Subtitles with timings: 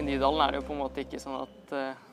[0.00, 2.04] I Nydalen er det jo på en måte ikke sånn at eh,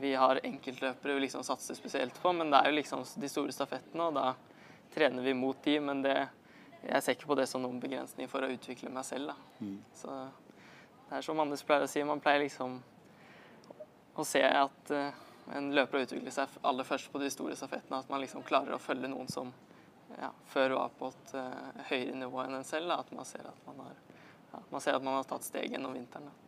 [0.00, 3.52] vi har enkeltløpere vi liksom satser spesielt på, men det er jo liksom de store
[3.52, 4.30] stafettene, og da
[4.94, 6.14] trener vi mot de, men det,
[6.80, 9.28] jeg ser ikke på det som noen begrensning for å utvikle meg selv.
[9.28, 9.58] Da.
[9.60, 9.74] Mm.
[9.98, 10.14] Så
[11.10, 12.78] det er som Anders pleier å si, man pleier liksom
[14.16, 15.18] å se at eh,
[15.52, 18.80] en løper utvikler seg aller først på de store stafettene, at man liksom klarer å
[18.80, 19.52] følge noen som
[20.16, 22.88] ja, før var på et uh, høyere nivå enn en selv.
[22.88, 24.00] Da, at man ser at man har,
[24.54, 26.32] ja, man ser at man har tatt steg gjennom vinteren.
[26.32, 26.41] Da.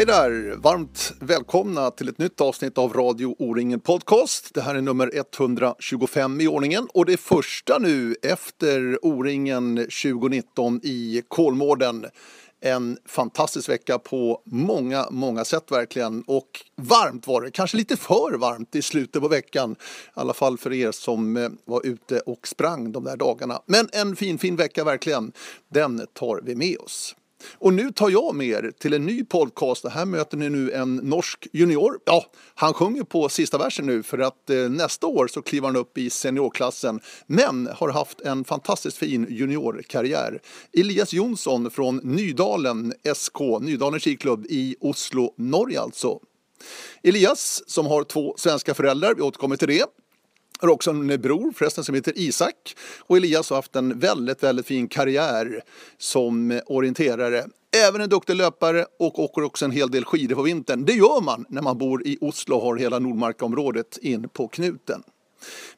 [0.00, 0.56] Hej där!
[0.56, 4.54] Varmt välkomna till ett nytt avsnitt av Radio O-ringen Podcast.
[4.54, 10.80] Det här är nummer 125 i ordningen och det er första nu efter O-ringen 2019
[10.82, 12.06] i Kolmården.
[12.60, 16.22] En fantastisk vecka på många, många sätt verkligen.
[16.26, 19.72] Och varmt var det, kanske lite för varmt i slutet på veckan.
[19.72, 19.76] I
[20.14, 23.62] alla fall för er som eh, var ute och sprang de där dagarna.
[23.66, 24.98] Men en fin, fin vecka.
[25.68, 27.14] Den tar vi med oss.
[27.54, 29.88] Och nu tar jag med er till en ny podcast.
[29.88, 31.98] Här möter ni nu en norsk junior.
[32.04, 35.76] Ja, han sjunger på sista versen nu för att eh, nästa år så kliver han
[35.76, 37.00] upp i seniorklassen.
[37.26, 40.40] Men har haft en fantastiskt fin juniorkarriär.
[40.72, 46.18] Elias Jonsson från Nydalen SK, Nydalen skiklubb i Oslo, Norge alltså.
[47.02, 49.99] Elias som har två svenska föräldrar, vi återkommer till det
[50.60, 52.76] har också en bror förresten som heter Isak.
[53.00, 55.62] Och Elias har haft en väldigt, väldigt fin karriär
[55.98, 57.44] som orienterare.
[57.88, 60.84] Även en duktig löpare och åker också en hel del skidor på vintern.
[60.84, 65.02] Det gör man när man bor i Oslo och har hela Nordmarka-området in på knuten.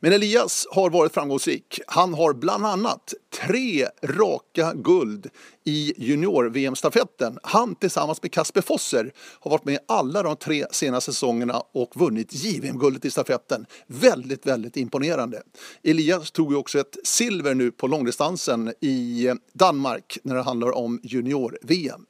[0.00, 1.80] Men Elias har varit framgångsrik.
[1.86, 2.32] Han har
[2.66, 3.14] annat
[3.46, 5.30] tre raka guld
[5.64, 7.38] i junior-VM-stafetten.
[7.42, 12.34] Han tillsammans med Kasper Fosser har varit med alla de tre senaste säsongerna och vunnit
[12.34, 13.66] JVM-guldet i stafetten.
[13.86, 15.42] Väldigt, väldigt imponerande.
[15.82, 21.00] Elias tog ju också ett silver nu på långdistansen i Danmark när det handlar om
[21.02, 22.06] junior-VM.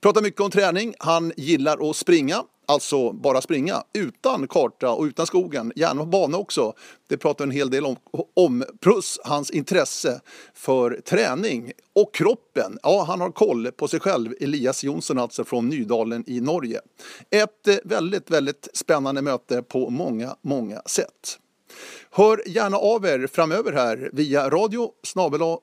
[0.00, 0.94] Pratar mycket om träning.
[0.98, 2.44] Han gillar att springa.
[2.68, 6.72] Alltså bara springa utan karta och utan skogen, gärna på bana också.
[7.08, 7.96] Det pratar en hel del om,
[8.36, 8.64] om.
[8.80, 10.20] Plus hans intresse
[10.54, 12.78] för träning och kroppen.
[12.82, 16.80] Ja, han har koll på sig själv, Elias Jonsson alltså från Nydalen i Norge.
[17.30, 21.38] Ett veldig, väldigt, väldigt spännande möte på många, många sätt.
[22.10, 24.90] Hör gärna av er framöver här via radio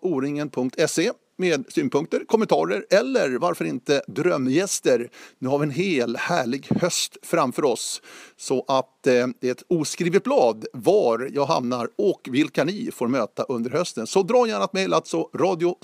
[0.01, 5.09] oringen.se med synpunkter, kommentarer eller varför inte drömgäster.
[5.39, 8.01] Nu har vi en hel härlig höst framför oss
[8.37, 13.07] så att eh, det är ett oskrivet blad var jag hamnar och vilka ni får
[13.07, 14.07] möta under hösten.
[14.07, 15.75] Så dra gärna ett mejl alltså radio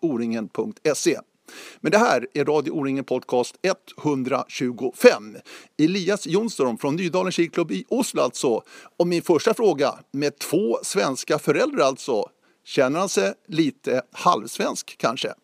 [0.00, 1.18] oringen.se.
[1.80, 3.56] Men det här är Radio O-ringen Podcast
[4.02, 5.36] 125.
[5.78, 8.62] Elias Jonsson från Nydalen skiklubb i Oslo alltså.
[8.96, 12.28] Och min första fråga, med två svenska föräldrar alltså.
[12.64, 15.34] Känner han sig lite halvsvensk kanske?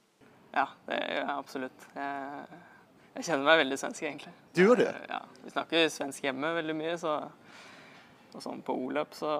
[0.53, 1.83] Ja, det gjør jeg absolutt.
[1.95, 2.47] Jeg,
[3.15, 4.33] jeg kjenner meg veldig svensk, egentlig.
[4.57, 4.89] Du gjør det?
[5.09, 7.19] Ja, Vi snakker svensk hjemme veldig mye, så
[8.31, 9.37] og sånn på O-løp, så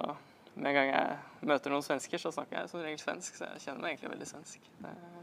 [0.59, 3.61] med en gang jeg møter noen svensker, så snakker jeg som regel svensk, så jeg
[3.63, 4.65] kjenner meg egentlig veldig svensk.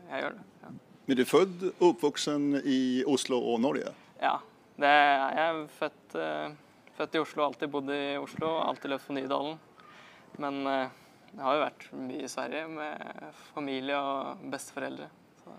[0.09, 0.45] Jeg gjør det.
[0.65, 0.71] ja.
[1.09, 3.93] Men du er født og uppvuxen i Oslo og Norge?
[4.21, 4.35] Ja,
[4.81, 5.63] det er jeg.
[5.79, 6.57] Født, eh,
[6.99, 9.57] født i Oslo, alltid bodd i Oslo, alltid løpt på Nydalen.
[10.41, 10.97] Men eh,
[11.35, 15.09] jeg har jo vært mye i Sverige med familie og besteforeldre.
[15.43, 15.59] Så,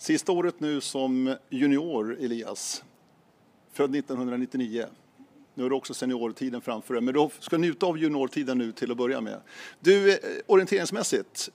[0.00, 2.82] Sista året nå som junior, Elias.
[3.76, 4.86] Fødd 1999.
[5.54, 8.94] Nå har du også seniortiden framfor deg, men du skal nyte av juniortiden nå til
[8.94, 9.50] å begynne med.
[9.84, 9.92] Du,
[10.48, 11.50] Orienteringsmessig,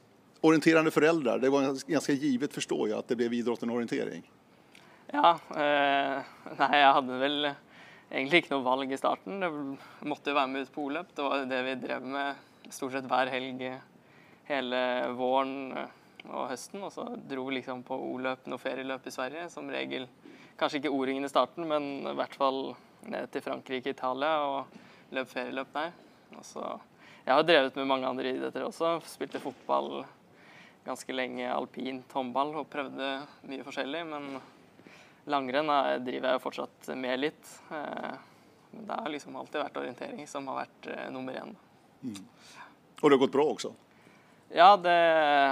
[0.46, 4.24] orienterende foreldre, det var ganske givet forstår jeg, at det ble idrotten och orientering.
[5.14, 6.22] ja, eh,
[6.60, 7.50] nei, jeg hadde vel
[8.16, 9.44] egentlig ikke noe valg i starten.
[9.44, 9.50] Det
[10.08, 11.12] måtte jo være med ut på O-løp.
[11.16, 13.62] Det var det vi drev med stort sett hver helg
[14.48, 14.82] hele
[15.18, 16.84] våren og høsten.
[16.86, 19.50] Og så dro vi liksom på O-løp, noe ferieløp i Sverige.
[19.54, 20.08] Som regel
[20.60, 22.74] kanskje ikke O-ringen i starten, men i hvert fall
[23.06, 25.94] ned til Frankrike, Italia og løp ferieløp der.
[26.36, 26.76] Og så,
[27.26, 28.98] jeg har drevet med mange andre idretter også.
[29.10, 30.06] Spilte fotball
[30.86, 33.16] ganske lenge, alpint, håndball og prøvde
[33.50, 34.04] mye forskjellig.
[34.10, 34.36] Men
[35.32, 37.52] langrenn er- driver jeg fortsatt med litt.
[37.72, 38.16] Eh,
[38.76, 41.56] Men det har liksom alltid vært orientering som har vært eh, nummer én.
[42.06, 43.72] Og det har gått bra også?
[44.52, 44.92] Ja, det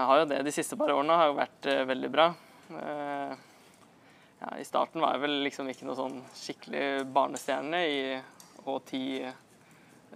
[0.05, 0.41] har jo det.
[0.43, 2.27] De siste par årene har jo vært eh, veldig bra.
[2.73, 7.79] Ja, I starten var jeg vel liksom ikke noe sånn skikkelig barnestjerne.
[7.87, 8.21] I
[8.65, 9.31] H10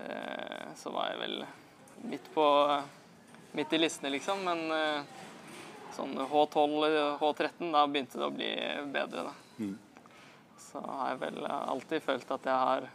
[0.03, 1.37] eh, så var jeg vel
[2.11, 2.45] midt på
[3.57, 4.43] midt i listene, liksom.
[4.45, 4.67] Men
[5.95, 8.51] sånn H12, H13, da begynte det å bli
[8.93, 9.35] bedre, da.
[9.57, 9.75] Mm.
[10.61, 12.89] Så har jeg vel alltid følt at jeg har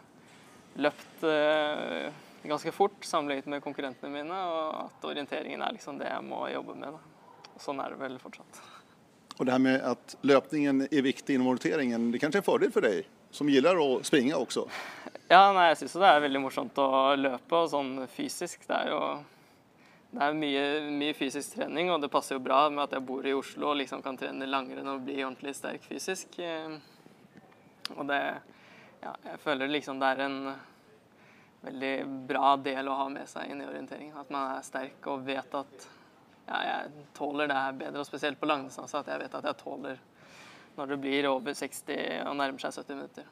[0.83, 2.13] løpt eh,
[2.43, 6.77] ganske fort sammenlignet med konkurrentene mine, og at orienteringen er liksom det jeg må jobbe
[6.79, 6.95] med.
[6.95, 7.51] Da.
[7.53, 8.61] Og sånn er det vel fortsatt.
[9.39, 12.73] Og det her med at løpningen er viktig innen orienteringen, det er kanskje en fordel
[12.73, 14.67] for deg, som gillar å springe også?
[15.31, 18.67] Ja, nei, jeg syns det er veldig morsomt å løpe, og sånn fysisk.
[18.67, 18.99] Det er jo
[20.13, 20.63] det er mye,
[20.93, 23.79] mye fysisk trening, og det passer jo bra med at jeg bor i Oslo og
[23.79, 26.39] liksom kan trene langrenn og bli ordentlig sterk fysisk.
[26.39, 26.77] Eh,
[27.97, 28.19] Og det
[29.03, 30.55] Ja, jeg føler liksom det er en
[31.63, 34.15] veldig bra del å ha med seg inn i orienteringen.
[34.17, 35.87] At man er sterk og vet at
[36.47, 39.01] ja, jeg tåler det her bedre, og spesielt på langdistanse.
[39.01, 39.99] At jeg vet at jeg tåler
[40.77, 43.27] når det blir over 60 og nærmer seg 70 minutter.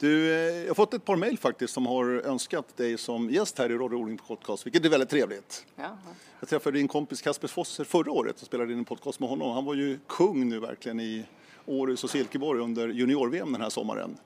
[0.00, 3.58] Du, eh, jag har fått ett par mejl faktiskt som har önskat dig som gäst
[3.58, 5.66] här i Radio Oling Podcast, vilket är väldigt trevligt.
[5.76, 6.10] Ja, ja.
[6.40, 9.52] Jag träffade din kompis Kasper Fosser förra året och spelade in en podcast med honom.
[9.54, 11.24] Han var ju kung nu verkligen i
[11.66, 14.16] Århus och Silkeborg under junior-VM den här sommaren.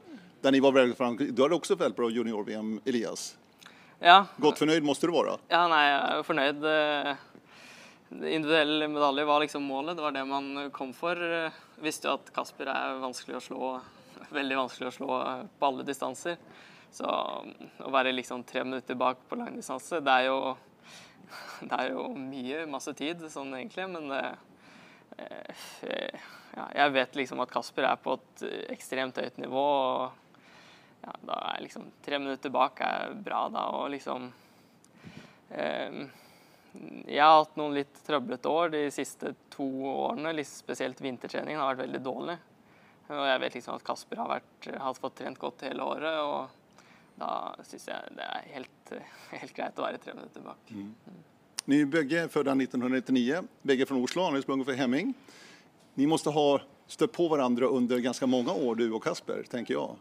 [0.41, 1.33] Där ni var väldigt framgångsrika.
[1.33, 3.37] Du hade också väldigt bra junior-VM, Elias.
[3.99, 4.27] ja.
[4.37, 5.37] Godt fornøyd måtte du være?
[5.49, 6.65] Ja, nei, jeg er jo fornøyd.
[6.67, 7.17] Eh,
[8.13, 9.97] Individuell medalje var liksom målet.
[9.97, 11.17] Det var det man kom for.
[11.17, 13.69] Eh, Visste jo at Kasper er vanskelig å slå,
[14.39, 16.39] veldig vanskelig å slå eh, på alle distanser.
[16.93, 20.39] Så mm, å være liksom tre minutter bak på langdistanse, det er jo
[21.69, 24.25] det er jo mye, masse tid sånn egentlig, men det,
[25.23, 29.63] eh, ja, jeg vet liksom at Kasper er på et ekstremt høyt nivå.
[29.63, 30.19] og
[31.03, 34.29] ja, da er liksom tre minutter bak er bra, da, og liksom
[35.51, 36.03] eh,
[36.73, 40.33] Jeg har hatt noen litt trøblete år de siste to årene.
[40.49, 42.37] Spesielt vintertreningen har vært veldig dårlig.
[43.11, 47.19] Og jeg vet liksom at Kasper har, vært, har fått trent godt hele året, og
[47.21, 47.31] da
[47.67, 48.93] syns jeg det er helt,
[49.35, 50.73] helt greit å være tre minutter bak.
[51.71, 55.13] Ni begge født födda 1999, begge fra Oslo, han har sprunget fra Hemming.
[55.95, 56.47] Ni måtte ha
[56.91, 60.01] støtt på hverandre under ganske mange år, du og Kasper, tenker jeg.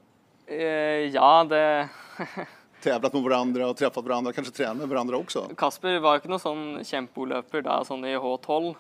[0.51, 1.89] Eh, ja, det
[2.81, 5.43] Tevlet med hverandre og truffet hverandre, kanskje trent med hverandre også?
[5.59, 8.71] Kasper var jo ikke noen sånn kjempeløper da, sånn i H12.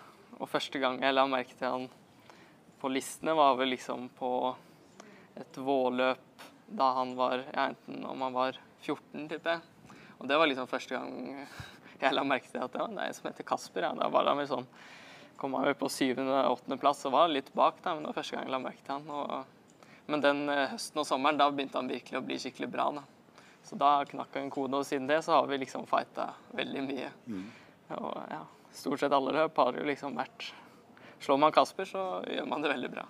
[0.41, 1.85] Og første gang jeg la merke til han
[2.81, 4.31] på listene, var vel liksom på
[5.39, 9.95] et vårløp da han var ja, enten om han var 14, tipper jeg.
[10.17, 11.45] Og det var liksom første gang
[12.01, 13.85] jeg la merke til at ja, det er en som heter Kasper.
[13.85, 13.93] Ja.
[13.97, 14.67] Da var han vel sånn
[15.41, 18.43] Kom han vel på syvende-åttendeplass og var litt bak, da, men det var første gang
[18.45, 19.07] jeg la merke til han.
[19.09, 22.85] Og, men den eh, høsten og sommeren, da begynte han virkelig å bli skikkelig bra.
[22.99, 23.01] da.
[23.65, 26.83] Så da knakk han en kode, og siden det så har vi liksom fighta veldig
[26.85, 27.09] mye.
[27.97, 28.43] Og ja,
[28.83, 30.51] stort sett alle løp har jo liksom vært
[31.21, 33.05] Slår man Kasper, så gjør man det veldig bra.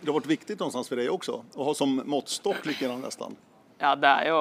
[0.00, 3.36] Det har varit viktigt någonstans för dig också, att ha som måttstock lite grann nästan.
[3.78, 4.40] Ja, det er jo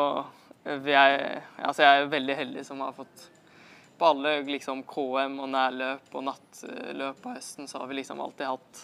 [0.65, 3.27] vi er, altså Jeg er veldig heldig som har fått
[3.99, 8.47] På alle liksom KM og nærløp og nattløp på høsten, så har vi liksom alltid
[8.49, 8.81] hatt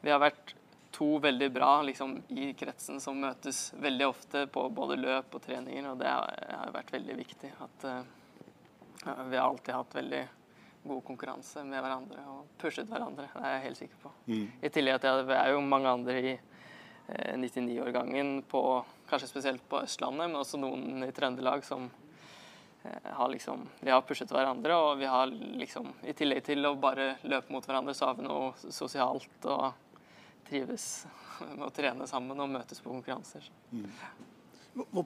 [0.00, 0.54] Vi har vært
[0.92, 5.88] to veldig bra liksom, i kretsen som møtes veldig ofte på både løp og treninger,
[5.90, 7.48] og det har har vært veldig viktig.
[7.64, 8.02] At uh,
[9.30, 10.20] vi har alltid hatt veldig
[10.84, 13.28] god konkurranse med hverandre og pushet hverandre.
[13.34, 14.10] Det er jeg helt sikker på.
[14.66, 19.62] I tillegg til at vi er jo mange andre i eh, 99-årgangen, på- kanskje spesielt
[19.68, 21.86] på Østlandet, men også noen i Trøndelag som
[22.84, 26.74] eh, har liksom Vi har pushet hverandre, og vi har liksom I tillegg til å
[26.74, 29.70] bare løpe mot hverandre, så har vi noe sosialt og
[30.48, 31.06] trives
[31.56, 33.46] med å trene sammen og møtes på konkurranser.
[33.70, 33.86] Mm.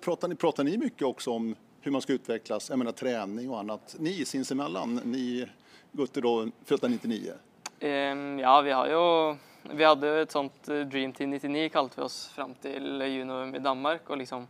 [0.00, 2.70] Pratar, ni, pratar ni mycket också om hur man ska utvecklas?
[2.70, 3.96] Jag menar träning och annat.
[3.98, 5.46] Ni sinsemellan, ni
[5.96, 7.32] gutter då, födda 99.
[7.80, 11.98] Um, ja, vi har jo Vi hadde jo et sånt eh, Dream Team 99, kalte
[11.98, 14.04] vi oss fram til junior i Danmark.
[14.10, 14.44] Og liksom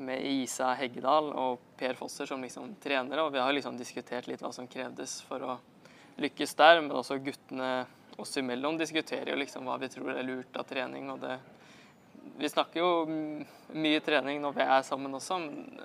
[0.00, 3.26] med Isa Heggedal og Per Fosser som liksom trenere.
[3.26, 5.58] Og vi har liksom diskutert litt hva som krevdes for å
[6.16, 6.80] lykkes der.
[6.80, 7.84] Men også guttene
[8.16, 11.10] oss imellom diskuterer jo liksom hva vi tror er lurt av trening.
[11.12, 11.36] og det
[12.38, 12.90] vi snakker jo
[13.74, 15.38] mye trening når vi er sammen også,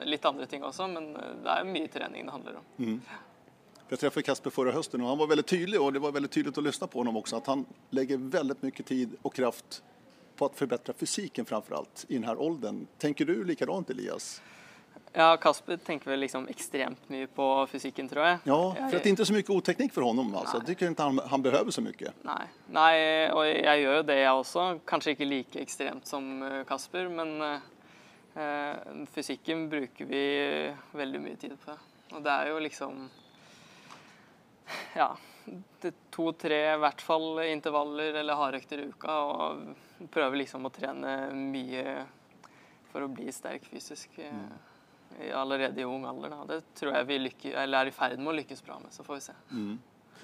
[0.05, 2.67] litt andre ting også, men eh, det er mye trening det handler om.
[3.93, 6.57] Jag träffade Kasper förra hösten och han var väldigt tydlig och det var väldigt tydligt
[6.57, 9.83] att lyssna på honom också att han lägger väldigt mycket tid och kraft
[10.35, 12.87] på att förbättra fysiken framför allt i den här åldern.
[12.97, 14.41] Tänker du likadant Elias?
[15.11, 18.39] Ja, Kasper tenker vel liksom ekstremt mye på fysikken, tror jeg.
[18.43, 20.65] Ja, for det er ikke så mye oteknikk for honom altså.
[20.65, 22.17] Tycker inte han, han behøver så mye.
[22.25, 22.43] Nei.
[22.73, 22.93] Nei,
[23.29, 24.69] og jeg gjør jo det, jeg også.
[24.89, 27.73] Kanskje ikke like ekstremt som eh, Kasper, men eh,
[28.41, 30.23] eh, fysikken bruker vi
[30.97, 31.77] veldig mye tid på.
[32.13, 33.05] Og det er jo liksom
[34.95, 35.11] Ja.
[36.13, 39.15] to-tre i hvert fall intervaller eller hardøkter i uka.
[39.23, 42.03] Og prøver liksom å trene mye
[42.91, 44.51] for å bli sterk fysisk mm.
[45.33, 46.35] allerede i ung alder.
[46.35, 46.43] Da.
[46.53, 48.93] Det tror jeg vi lykke, er i ferd med å lykkes bra med.
[48.93, 49.35] Så får vi se.
[49.51, 49.73] Mm.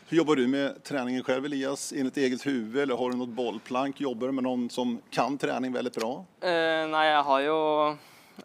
[0.10, 1.94] Hvordan jobber du med treningen selv, Elias?
[1.94, 4.00] Enligt eget huvud eller har du noe bollplank?
[4.02, 6.10] Jobber du med noen som kan trening veldig bra?
[6.42, 7.58] Eh, nei, jeg har jo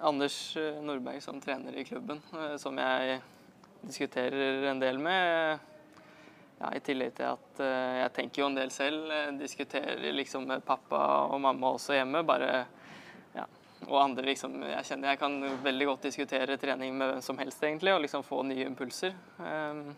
[0.05, 3.17] Anders eh, Nordberg som trener i klubben, eh, som jeg
[3.81, 5.65] diskuterer en del med.
[6.59, 9.11] Ja, I tillegg til at eh, jeg tenker jo en del selv.
[9.41, 12.23] Diskuterer liksom med pappa og mamma også hjemme.
[12.27, 12.51] bare
[13.35, 13.47] ja,
[13.89, 17.63] og andre liksom, jeg kjenner jeg kan veldig godt diskutere trening med hvem som helst
[17.63, 19.17] egentlig, og liksom få nye impulser.
[19.39, 19.89] Um,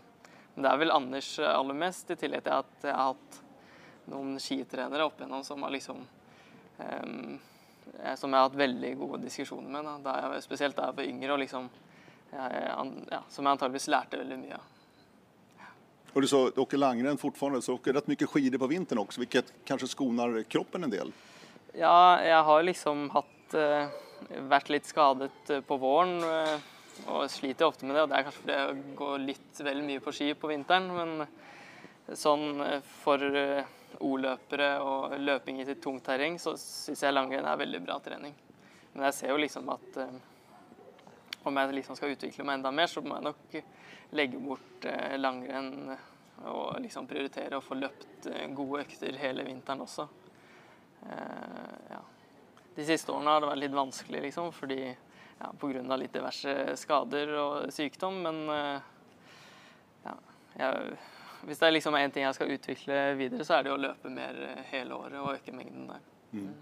[0.54, 3.42] men det er vel Anders aller mest, i tillegg til at jeg har hatt
[4.08, 5.98] noen skitrenere opp igjennom som har liksom
[6.78, 7.36] um,
[8.16, 9.84] Som jeg har hatt veldig gode diskusjoner med.
[9.84, 11.68] Da, da jeg, spesielt da jeg var yngre, og liksom
[12.32, 14.72] ja, Som jeg antageligvis lærte veldig mye av.
[16.16, 19.20] Och du sa, du åker langrenn fortfarande, så åker rätt mycket skidor på vinteren også,
[19.20, 21.10] vilket kanskje skonar kroppen en del?
[21.76, 23.92] Ja, jeg har liksom hatt uh,
[24.48, 26.16] Vært litt skadet uh, på våren.
[26.24, 26.56] Uh,
[27.04, 28.02] og sliter ofte med det.
[28.06, 30.88] og Det er kanskje fordi jeg går litt vel mye på ski på vinteren.
[30.96, 31.26] Men
[32.16, 37.46] sånn eh, for eh, O-løpere og løping i sitt tungt terreng, så syns jeg langrenn
[37.48, 38.34] er veldig bra trening.
[38.94, 40.18] Men jeg ser jo liksom at eh,
[41.50, 43.56] om jeg liksom skal utvikle meg enda mer, så må jeg nok
[44.16, 44.86] legge bort
[45.18, 45.94] langrenn
[46.46, 50.06] og liksom prioritere å få løpt gode økter hele vinteren også.
[51.90, 52.02] Ja.
[52.76, 54.80] De siste årene har det vært litt vanskelig, liksom, fordi
[55.38, 55.96] ja, pga.
[55.96, 58.20] litt diverse skader og sykdom.
[58.24, 58.80] Men eh,
[60.04, 60.14] ja,
[60.58, 60.96] jeg,
[61.48, 64.12] hvis det er liksom én ting jeg skal utvikle videre, så er det å løpe
[64.12, 66.08] mer hele året og øke mengden der.
[66.32, 66.54] Mm.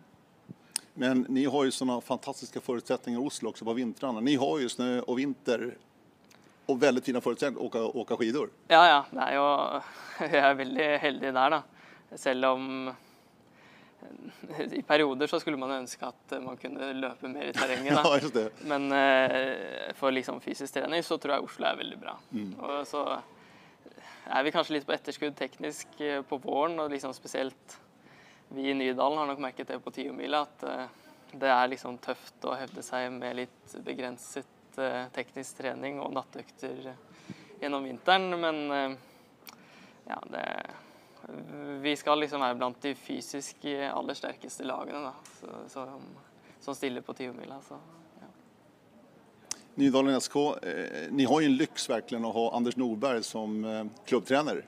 [0.95, 4.23] Men ni har jo sånne fantastiske forutsetninger i Oslo også på vintrene.
[4.23, 5.73] Ni har jo snø og vinter
[6.71, 8.53] og veldig fine forutsetninger å åke skidor.
[8.71, 9.01] Ja, ja.
[9.11, 9.49] Det er jo,
[10.37, 11.63] jeg er veldig heldig der, da.
[12.21, 12.71] Selv om
[14.73, 17.97] i perioder så skulle man ønske at man kunne løpe mer i terrenget.
[18.37, 22.19] ja, Men eh, for liksom fysisk trening så tror jeg Oslo er veldig bra.
[22.31, 22.51] Mm.
[22.61, 23.05] Og så
[24.25, 27.79] er vi kanskje litt på etterskudd teknisk eh, på våren, og liksom spesielt
[28.49, 31.01] vi i Nydalen har nok merket det på tiomila, at eh,
[31.35, 34.51] det er liksom tøft å hevde seg med litt begrenset
[35.15, 36.89] teknisk trening og nattøkter
[37.61, 38.33] gjennom vinteren.
[38.43, 38.97] Men
[40.09, 40.43] ja, det
[41.81, 46.03] vi skal liksom være blant de fysisk aller sterkeste lagene da, så, som,
[46.61, 47.61] som, stiller på tiomila.
[48.21, 48.29] Ja.
[49.75, 54.65] Nydalen SK, eh, ni har jo en lyx å ha Anders Nordberg som eh, klubbtrener.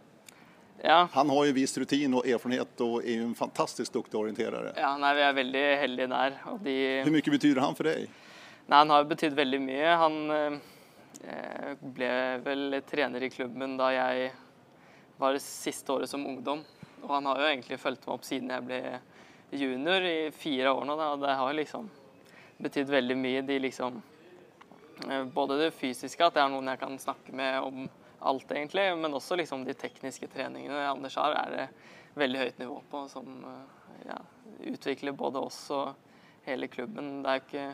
[0.84, 1.08] Ja.
[1.12, 4.74] Han har jo vist rutin og erfarenhet og er jo en fantastisk dyktig orienterere.
[4.78, 6.38] Ja, nei, vi er veldig heldige der.
[6.62, 6.78] De...
[7.06, 8.08] Hvor mye betyr han for deg?
[8.66, 9.92] Nei, Han har betydd veldig mye.
[10.02, 12.10] Han eh, ble
[12.44, 14.32] vel trener i klubben da jeg
[15.16, 16.64] var det siste året som ungdom.
[17.02, 18.80] Og han har jo egentlig fulgt meg opp siden jeg ble
[19.56, 20.96] junior i fire år nå.
[20.98, 21.12] Da.
[21.14, 21.88] Og det har liksom
[22.62, 23.44] betydd veldig mye.
[23.46, 24.00] De liksom
[25.08, 27.86] eh, Både det fysiske, at det er noen jeg kan snakke med om
[28.18, 31.66] alt, egentlig, men også liksom de tekniske treningene Anders har, er det
[32.16, 34.18] veldig høyt nivå på, som eh, ja,
[34.72, 35.94] utvikler både oss og
[36.46, 37.20] hele klubben.
[37.22, 37.66] Det er ikke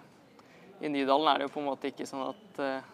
[0.83, 2.89] I Nydalen er det jo på en måte ikke sånn at uh,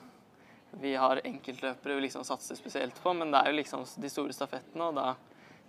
[0.83, 4.35] vi har enkeltløpere vi liksom satser spesielt på, men det er jo liksom de store
[4.37, 5.15] stafettene, og da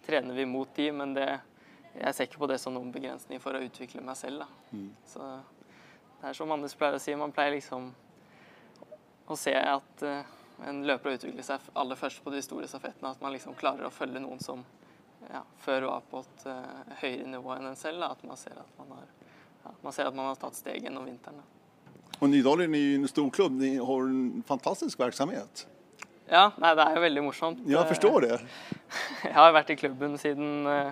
[0.04, 1.30] trener vi mot de, men det,
[1.94, 4.44] jeg ser ikke på det som noen begrensning for å utvikle meg selv.
[4.74, 4.90] Mm.
[5.08, 5.30] Så
[6.20, 7.88] det er som Anders pleier å si, man pleier liksom
[9.30, 10.36] å se at uh,
[10.68, 13.88] en løper å utvikle seg aller først på de store stafettene, at man liksom klarer
[13.88, 14.64] å følge noen som
[15.30, 18.02] ja, før var på et uh, høyere nivå enn en selv.
[18.04, 19.08] Da, at man ser at man har,
[19.64, 21.42] ja, man ser at man har tatt steg gjennom vinteren.
[21.42, 21.60] Da.
[22.20, 23.60] Og Nydalen er en stor klubb.
[23.60, 25.66] Ni har en fantastisk virksomhet.
[26.30, 27.62] Ja, nei, det er jo veldig morsomt.
[27.66, 28.36] Jeg forstår det.
[29.26, 30.92] Jeg har vært i klubben siden eh,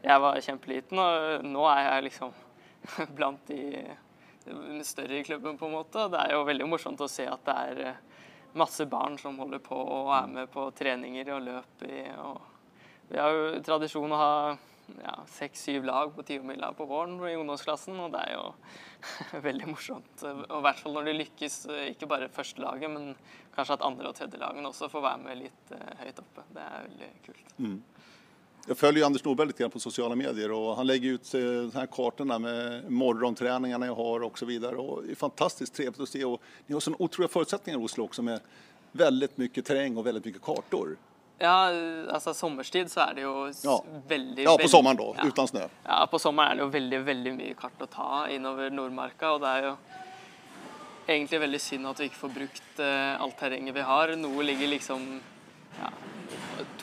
[0.00, 2.30] jeg var kjempeliten, og nå er jeg liksom
[3.18, 6.06] blant de større i klubben, på en måte.
[6.12, 7.98] Det er jo veldig morsomt å se at det er eh,
[8.58, 12.02] masse barn som holder på og er med på treninger og løp i.
[12.22, 12.40] Og
[13.10, 14.34] vi har jo tradisjon å ha
[14.98, 18.46] ja, seks-syv lag på tiomila på våren i ungdomsklassen, og det er jo
[19.48, 20.24] veldig morsomt.
[20.26, 21.60] Og I hvert fall når de lykkes,
[21.92, 23.14] ikke bare første laget, men
[23.54, 26.46] kanskje at andre og tredje lagene også får være med litt uh, høyt oppe.
[26.54, 27.56] Det er veldig kult.
[27.58, 27.78] Mm.
[28.70, 32.38] Jeg følger Anders Norberg lite grann på sosiale medier och han legger ut uh, kartene
[32.38, 34.52] med morgonträningarna jeg har osv.
[34.62, 36.24] Det er fantastisk trevligt å se.
[36.24, 38.40] och ni har sådana otroliga förutsättningar i Oslo också med
[38.92, 40.94] veldig mye terräng og veldig mye kartor.
[41.38, 41.72] Ja,
[42.14, 43.34] altså sommerstid så er det jo
[43.64, 43.74] ja.
[44.08, 45.26] veldig Ja, på sommeren da, ja.
[45.26, 45.66] uten snø.
[45.88, 49.32] Ja, på sommeren er det jo veldig, veldig mye kart å ta innover Nordmarka.
[49.34, 49.74] Og det er jo
[51.08, 54.14] egentlig veldig synd at vi ikke får brukt uh, alt terrenget vi har.
[54.20, 55.10] Noe ligger liksom
[55.80, 55.90] ja,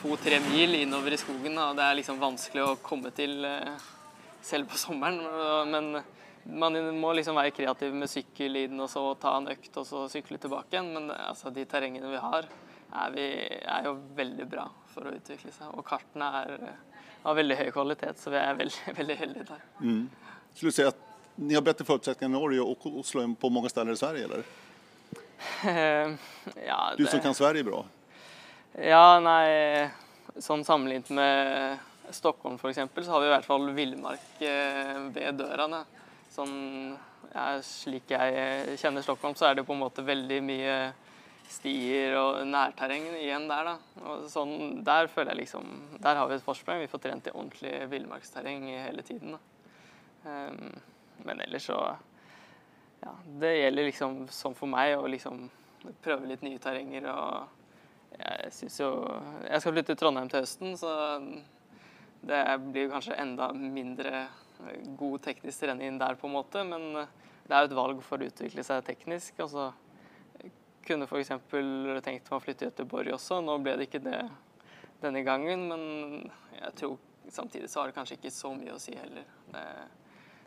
[0.00, 1.56] to-tre mil innover i skogen.
[1.58, 1.72] Da.
[1.78, 3.88] Det er liksom vanskelig å komme til eh,
[4.44, 5.20] selv på sommeren.
[5.70, 6.00] Men
[6.48, 10.04] man må liksom være kreativ med sykkel inn og så ta en økt og så
[10.12, 10.92] sykle tilbake igjen.
[10.94, 12.48] Men altså, de terrengene vi har,
[12.88, 13.26] er, vi,
[13.60, 15.74] er, jo veldig bra for å utvikle seg.
[15.74, 16.54] Og kartene er
[17.28, 19.68] av veldig høy kvalitet, så vi er veldig, veldig heldige der.
[19.82, 20.06] Mm.
[20.54, 21.04] Skulle du si at
[21.38, 24.48] ni har bedre forutsetninger i Norge og Oslo enn på mange steder i Sverige, eller?
[26.70, 26.98] ja, det...
[26.98, 27.84] Du som kan Sverige bra?
[28.76, 29.88] Ja, nei
[30.38, 35.82] Sånn sammenlignet med Stockholm f.eks., så har vi i hvert fall villmark eh, ved døra.
[36.30, 36.94] Sånn,
[37.32, 40.76] ja, slik jeg kjenner Stockholm, så er det på en måte veldig mye
[41.48, 43.72] stier og nærterreng igjen der.
[43.72, 44.04] da.
[44.04, 46.80] Og sånn, der føler jeg liksom, der har vi et forsprang.
[46.82, 49.36] Vi får trent i ordentlig villmarksterreng hele tiden.
[49.36, 49.42] da.
[50.28, 50.80] Um,
[51.24, 51.78] men ellers så
[53.00, 55.46] ja, Det gjelder liksom, som for meg, å liksom
[56.02, 57.06] prøve litt nye terrenger.
[57.10, 57.57] og
[58.16, 58.90] Jeg syns jo
[59.44, 60.92] Jeg skal flytte til Trondheim til høsten, så
[62.28, 64.26] det blir kanskje enda mindre
[64.98, 66.64] god teknisk trening der, på en måte.
[66.66, 69.38] Men det er jo et valg for å utvikle seg teknisk.
[69.44, 69.70] altså
[70.88, 71.32] kunne f.eks.
[72.04, 73.42] tenkt meg å flytte til Göteborg også.
[73.44, 74.22] Nå ble det ikke det
[75.02, 75.82] denne gangen, men
[76.56, 76.96] jeg tror
[77.30, 79.26] samtidig så har det kanskje ikke så mye å si heller.
[79.52, 79.64] Det,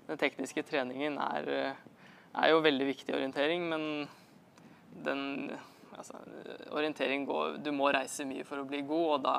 [0.09, 3.85] den tekniske treningen er, er, jo veldig viktig orientering, men
[5.05, 5.23] den
[5.97, 6.19] altså,
[6.71, 9.37] orientering går Du må reise mye for å bli god, og da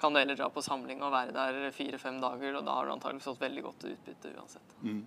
[0.00, 2.96] kan du heller dra på samling og være der fire-fem dager, og da har du
[2.96, 4.74] antakelig fått veldig godt utbytte uansett.
[4.82, 5.06] Mm.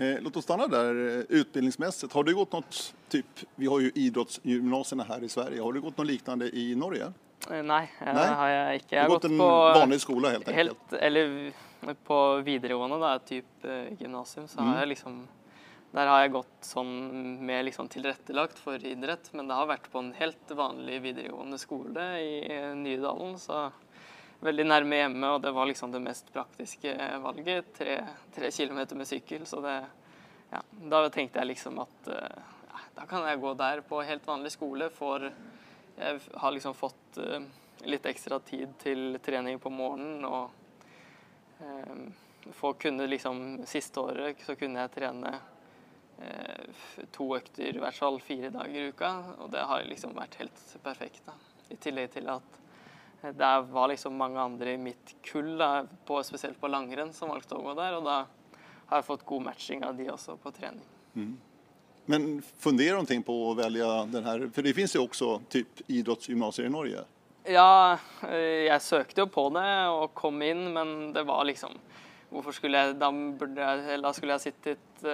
[0.00, 0.94] Eh, låt oss stanna der
[1.28, 2.08] Utbildningsmessig.
[2.12, 2.76] Har du gått noe
[3.10, 7.10] typ, vi har jo idrettsgymnasene her i Sverige, har du gått noe liknande i Norge?
[7.48, 8.94] Nei, nei, det har jeg ikke.
[8.94, 10.80] Jeg har, gått, gått en på vanlig skole helt enkelt?
[10.92, 14.78] Helt, eller på videregående, da, type gymnasium, så har mm.
[14.78, 15.20] jeg liksom
[15.90, 16.92] der har jeg gått sånn
[17.42, 22.04] med liksom tilrettelagt for idrett, men det har vært på en helt vanlig videregående skole
[22.22, 22.34] i
[22.78, 23.34] Nydalen.
[23.42, 23.68] Så
[24.40, 26.94] veldig nærme hjemme, og det var liksom det mest praktiske
[27.24, 27.72] valget.
[27.76, 27.98] Tre,
[28.36, 29.80] tre kilometer med sykkel, så det
[30.50, 34.50] Ja, da tenkte jeg liksom at ja, da kan jeg gå der på helt vanlig
[34.50, 35.28] skole, for
[36.00, 37.38] jeg har liksom fått uh,
[37.86, 40.50] litt ekstra tid til trening på morgenen og
[41.60, 42.10] um,
[42.56, 45.49] for kunne liksom Siste året så kunne jeg trene eh,
[47.14, 50.64] to økter i hvert fall fire dager i uka, og det har liksom vært helt
[50.84, 51.22] perfekt.
[51.26, 51.36] da.
[51.70, 52.58] I tillegg til at
[53.20, 57.58] det var liksom mange andre i mitt kull, da, på, spesielt på langrenn, som valgte
[57.58, 58.22] å gå der, og da
[58.90, 60.86] har jeg fått god matching av de også på trening.
[61.14, 61.34] Mm.
[62.10, 62.28] Men
[62.58, 66.72] funderer du på å velge den her, for det finnes jo også typ idrettsgymnaser i
[66.72, 67.04] Norge?
[67.48, 71.76] Ja, eh, jeg søkte jo på det og kom inn, men det var liksom
[72.30, 75.06] Hvorfor skulle jeg Da, jeg, da skulle jeg sittet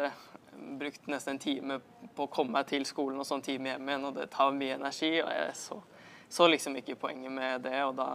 [0.81, 1.81] Brukt nesten en time
[2.17, 4.55] på å komme meg til skolen og så en time hjem igjen, og det tar
[4.57, 5.13] mye energi.
[5.23, 5.81] Og jeg så,
[6.29, 8.11] så liksom ikke poenget med det, og da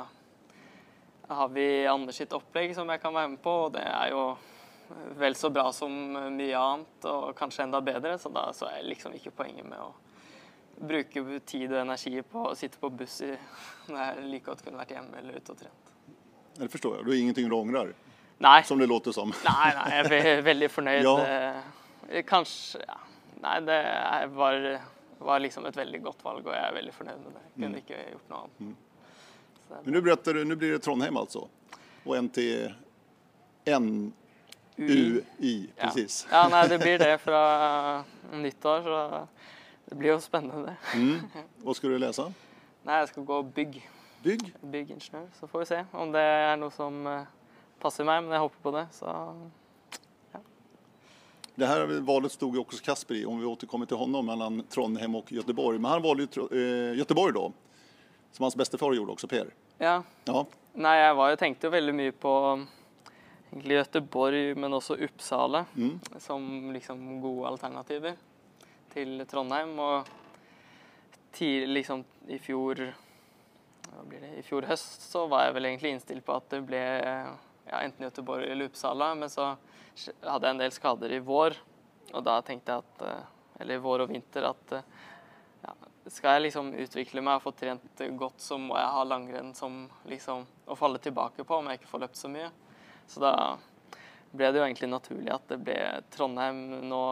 [1.31, 4.23] har vi Anders sitt opplegg som jeg kan være med på, og det er jo
[5.19, 5.93] vel så bra som
[6.35, 9.93] mye annet, og kanskje enda bedre, så da så er liksom ikke poenget med å
[10.81, 13.31] bruke tid og energi på å sitte på buss i,
[13.87, 15.91] når jeg like godt kunne vært hjemme eller ute og trent.
[16.57, 17.05] Det forstår jeg.
[17.05, 17.93] Du har ingenting du angrer?
[18.41, 18.63] Nei.
[18.67, 19.31] Som det låter som.
[19.45, 21.05] Nei, nei, jeg er veldig fornøyd.
[21.05, 21.61] ja.
[22.11, 22.97] Eh, kanskje ja.
[23.41, 23.81] Nei, det
[24.33, 24.81] var,
[25.17, 27.41] var, liksom et veldig godt valg, og jeg er veldig fornøyd med det.
[27.45, 27.77] Jeg kunne mm.
[27.81, 28.59] ikke gjort noe annet.
[28.59, 28.75] Mm.
[29.67, 30.15] Så, Men nå blir,
[30.51, 31.41] blir det Trondheim, altså?
[32.05, 32.83] Og NTNUI,
[35.79, 36.27] presis.
[36.27, 36.35] Ja.
[36.35, 37.41] ja, nei, det blir det fra
[38.43, 38.99] nyttår, så
[39.89, 40.75] det blir jo spennende.
[40.93, 41.17] Mm.
[41.65, 42.27] Hva skal du lese?
[42.85, 43.81] Nei, jeg skal gå bygg.
[44.21, 44.43] Bygg?
[44.61, 45.25] Byggingeniør.
[45.39, 47.25] Så får vi se om det er noe som eh,
[47.81, 48.85] passer meg, men jeg håper på det.
[48.93, 49.09] Så.
[51.61, 55.13] Det her valet stod jo også Kasper i, om vi återkommer til honom, mellom Trondheim
[55.19, 55.77] og Göteborg.
[55.77, 57.43] Men han valde jo uh, Göteborg da,
[58.33, 59.51] som hans bestefar gjorde også, Per.
[59.77, 59.99] Ja.
[60.25, 60.41] ja.
[60.73, 62.33] Nei, jeg, var, tenkte jo veldig mye på
[63.51, 65.93] egentlig Göteborg, men også Uppsala mm.
[66.25, 68.17] som liksom gode alternativer
[68.95, 69.77] til Trondheim.
[69.85, 70.09] Og
[71.37, 72.87] tidlig, liksom i fjor
[73.91, 76.65] hva blir det, i fjor høst så var jeg vel egentlig innstilt på at det
[76.65, 76.83] ble
[77.65, 79.15] ja, enten Göteborg eller Uppsala.
[79.15, 79.55] Men så
[80.23, 81.57] hadde jeg en del skader i vår,
[82.11, 83.29] og da tenkte jeg at eh,
[83.61, 84.85] Eller vår og vinter at eh,
[85.61, 85.73] ja,
[86.09, 89.83] skal jeg liksom utvikle meg og få trent godt, så må jeg ha langrenn som
[90.09, 92.49] liksom å falle tilbake på om jeg ikke får løpt så mye.
[93.05, 93.35] Så da
[94.31, 95.77] ble det jo egentlig naturlig at det ble
[96.15, 97.03] Trondheim nå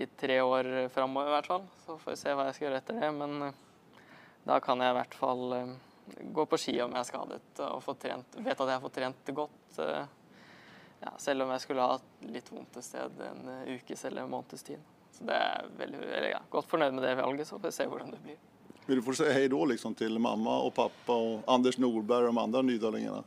[0.00, 1.68] i tre år framover i hvert fall.
[1.84, 3.12] Så får vi se hva jeg skal gjøre etter det.
[3.18, 3.62] Men eh,
[4.48, 5.58] da kan jeg i hvert fall
[6.34, 8.96] gå på ski om jeg er skadet og få trent, vet at jeg har fått
[8.98, 9.78] trent godt.
[9.78, 10.04] Eh,
[11.02, 11.98] ja, selv om jeg skulle ha
[12.30, 14.78] litt vondt et sted en ukes eller en måneds tid.
[15.12, 17.86] Så det er veldig, veldig ja, godt fornøyd med det valget, så får vi se
[17.90, 18.38] hvordan det blir.
[18.86, 22.34] Vil du få si hei da liksom, til mamma og pappa og Anders Nordberg og
[22.34, 23.22] de andre nydalingene?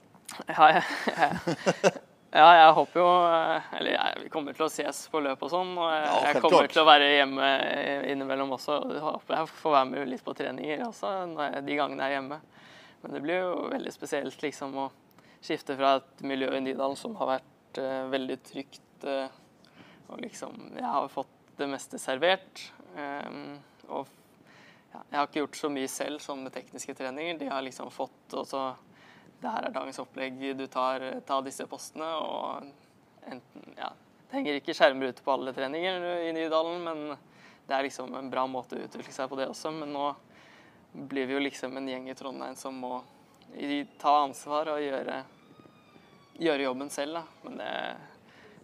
[0.49, 0.83] Ja, jeg,
[1.15, 1.91] jeg,
[2.35, 5.51] ja, jeg håper jo eh, Eller jeg, vi kommer til å ses på løp og
[5.53, 5.75] sånn.
[5.77, 6.73] Og jeg, Ja, jeg kommer klart.
[6.73, 7.51] til å være hjemme
[8.11, 8.79] innimellom også.
[8.97, 11.13] Jeg håper jeg får være med litt på treninger også
[11.67, 12.41] de gangene jeg er hjemme.
[13.05, 14.87] Men det blir jo veldig spesielt liksom å
[15.45, 19.29] skifte fra et miljø i Nydalen som har vært uh, veldig trygt, uh,
[20.09, 22.63] og liksom Jeg har fått det meste servert.
[22.97, 23.59] Um,
[23.93, 24.09] og
[24.89, 27.37] ja, jeg har ikke gjort så mye selv sånn med tekniske treninger.
[27.37, 28.65] De har liksom fått også
[29.37, 32.65] Det her er dagens opplegg, du tar, tar disse postene og
[33.29, 33.91] enten Ja,
[34.25, 37.03] det henger ikke skjermer ute på alle treninger i Nydalen, men
[37.67, 39.69] det er liksom en bra måte å utvikle seg på det også.
[39.77, 40.07] Men nå
[40.95, 42.99] blir vi jo liksom en gjeng i Trondheim som må
[44.01, 45.21] ta ansvar og gjøre,
[46.39, 47.23] gjøre jobben selv, da.
[47.43, 47.71] Men det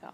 [0.01, 0.11] ja.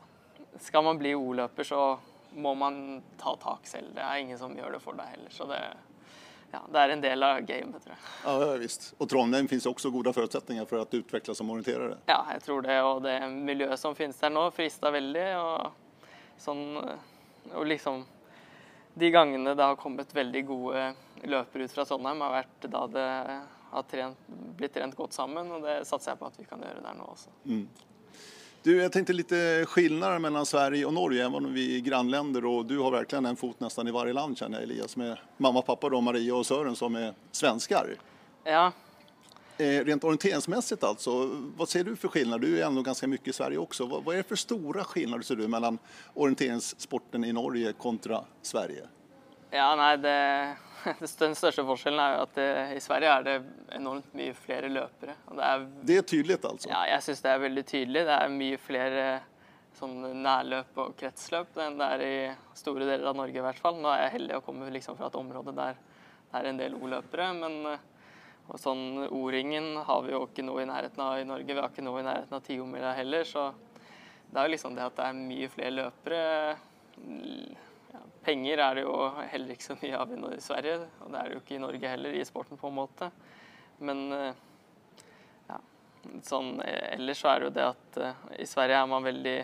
[0.59, 1.99] Skal man bli O-løper, så
[2.37, 3.93] må man ta tak selv.
[3.95, 5.29] Det er ingen som gjør det for deg heller.
[5.33, 5.61] Så det,
[6.51, 8.03] ja, det er en del av gamet, tror jeg.
[8.25, 8.91] Ja, visst.
[8.97, 11.97] Og Trondheim finnes også gode forutsetninger for å utvikle som orienterere.
[12.09, 12.77] Ja, jeg tror det.
[12.85, 15.27] Og det miljøet som finnes der nå, frister veldig.
[15.41, 16.65] Og sånn
[17.55, 18.03] Og liksom
[18.97, 20.85] De gangene det har kommet veldig gode
[21.27, 23.09] løpere ut fra Trondheim, har vært da det
[23.71, 25.51] har trent, blitt trent godt sammen.
[25.53, 27.33] Og det satser jeg på at vi kan gjøre der nå også.
[28.65, 29.31] Du, jeg tenkte litt
[29.69, 33.39] forskjeller mellom Sverige og Norge, även om vi er grannländer og du har virkelig en
[33.39, 36.75] fot nesten i hvert land, kjenner jeg, Elias, med mamma, pappa, då, Maria og Søren,
[36.75, 37.93] som er svenskar.
[38.43, 38.86] Ja, Eh,
[39.57, 41.11] rent orienteringsmässigt alltså,
[41.57, 42.41] vad ser du för skillnad?
[42.41, 43.85] Du är ändå ganska mycket i Sverige också.
[43.85, 45.79] Vad, vad är det för stora skillnader ser du mellan
[46.13, 48.87] orienteringssporten i Norge kontra Sverige?
[49.49, 50.55] ja nei, det,
[50.99, 53.37] det Den største forskjellen er jo at det, i Sverige er det
[53.77, 55.15] enormt mye flere løpere.
[55.31, 56.69] Det er Det er tydelig, altså?
[56.69, 58.05] Ja, jeg syns det er veldig tydelig.
[58.09, 59.07] Det er mye flere
[59.77, 62.15] sånn nærløp og kretsløp enn det er i
[62.57, 63.77] store deler av Norge i hvert fall.
[63.81, 65.77] Nå er jeg heldig å komme liksom fra et område der
[66.27, 67.83] det er en del O-løpere, men eh,
[68.47, 71.51] og sånn O-ringen har vi jo ikke noe i nærheten av i Norge.
[71.51, 73.49] Vi har ikke noe i nærheten av tiomila heller, så
[74.27, 76.21] det er jo liksom det at det er mye flere løpere.
[77.93, 78.95] Ja, penger er det jo
[79.33, 81.91] heller ikke så mye av i Sverige, og det er det jo ikke i Norge
[81.93, 83.11] heller, i sporten på en måte.
[83.83, 84.41] Men eh,
[85.51, 85.59] ja,
[86.25, 89.37] sånn eh, ellers så er det jo det at eh, i Sverige er man veldig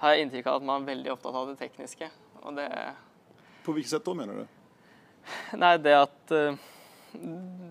[0.00, 2.08] har jeg inntrykk av at man er veldig opptatt av det tekniske.
[2.40, 2.68] Og det
[3.66, 4.44] På hvilket sett da, mener du?
[5.60, 6.60] Nei, det at eh,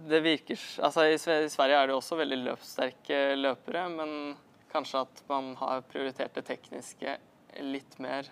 [0.09, 4.11] det virker Altså, i Sverige er det også veldig løpssterke løpere, men
[4.71, 7.15] kanskje at man har prioritert det tekniske
[7.65, 8.27] litt mer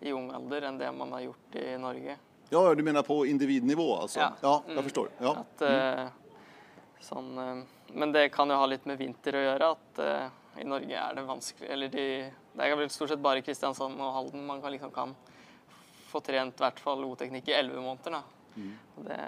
[0.00, 2.16] i ung alder enn det man har gjort i Norge.
[2.50, 4.20] Ja, du mener på individnivå altså?
[4.20, 4.30] Ja.
[4.42, 5.10] ja jeg forstår.
[5.20, 5.34] Ja.
[5.44, 6.98] At, mm.
[7.04, 7.62] sånn, eh,
[7.94, 11.14] men det kan jo ha litt med vinter å gjøre, at uh, i Norge er
[11.14, 12.04] det vanskelig Eller de,
[12.54, 15.14] det er vel stort sett bare Kristiansand og Halden man kan, liksom kan
[16.10, 18.18] få trent i hvert fall O-teknikk i elleve måneder.
[18.18, 18.22] Da.
[18.98, 19.20] Og det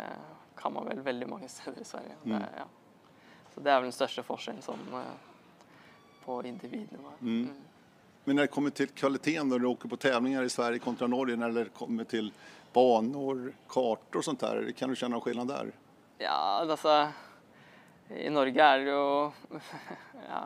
[0.62, 2.16] kan man vel veldig mange steder i Sverige.
[2.22, 2.68] Det, er- ja.
[3.55, 5.12] Så det er vel den største forskjellen sånn eh,
[6.25, 7.12] på individnivå.
[7.20, 7.51] Mm.
[8.25, 11.37] Men når det kommer til kvaliteten når du åker på tävlingar i Sverige kontra Norge,
[11.37, 12.31] når det kommer til
[12.72, 15.55] banor, kartor og sånt der, kan du kjenne någon der?
[15.55, 15.72] där?
[16.18, 17.12] Ja, altså
[18.14, 19.33] I Norge er det jo
[20.29, 20.42] ja,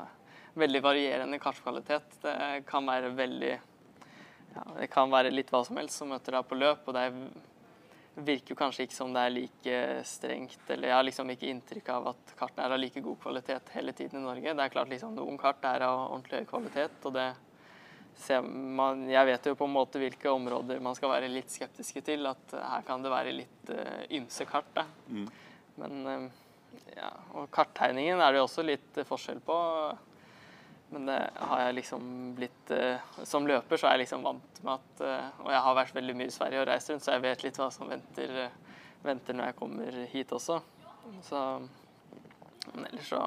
[0.55, 2.17] veldig varierende kartkvalitet.
[2.23, 3.53] Det kan være veldig
[4.55, 7.03] ja, Det kan være litt hva som helst som møter deg på løp, og det
[7.11, 7.19] er,
[8.17, 10.63] virker jo kanskje ikke som det er like strengt.
[10.73, 13.93] Eller jeg har liksom ikke inntrykk av at kartene er av like god kvalitet hele
[13.97, 14.55] tiden i Norge.
[14.57, 17.29] Det er klart liksom noen kart er av ordentlig høy kvalitet, og det
[18.17, 22.01] ser man Jeg vet jo på en måte hvilke områder man skal være litt skeptiske
[22.07, 22.25] til.
[22.31, 24.73] At her kan det være litt uh, ymse kart.
[24.77, 24.87] Da.
[25.77, 26.45] Men uh,
[26.97, 29.59] ja, og karttegningen er det jo også litt forskjell på.
[30.89, 32.03] Men det har jeg liksom
[32.37, 35.79] blitt eh, Som løper så er jeg liksom vant med at eh, Og jeg har
[35.81, 38.37] vært veldig mye i Sverige og reist rundt, så jeg vet litt hva som venter,
[38.45, 40.61] eh, venter når jeg kommer hit også.
[41.27, 41.43] Så
[42.73, 43.25] Men ellers så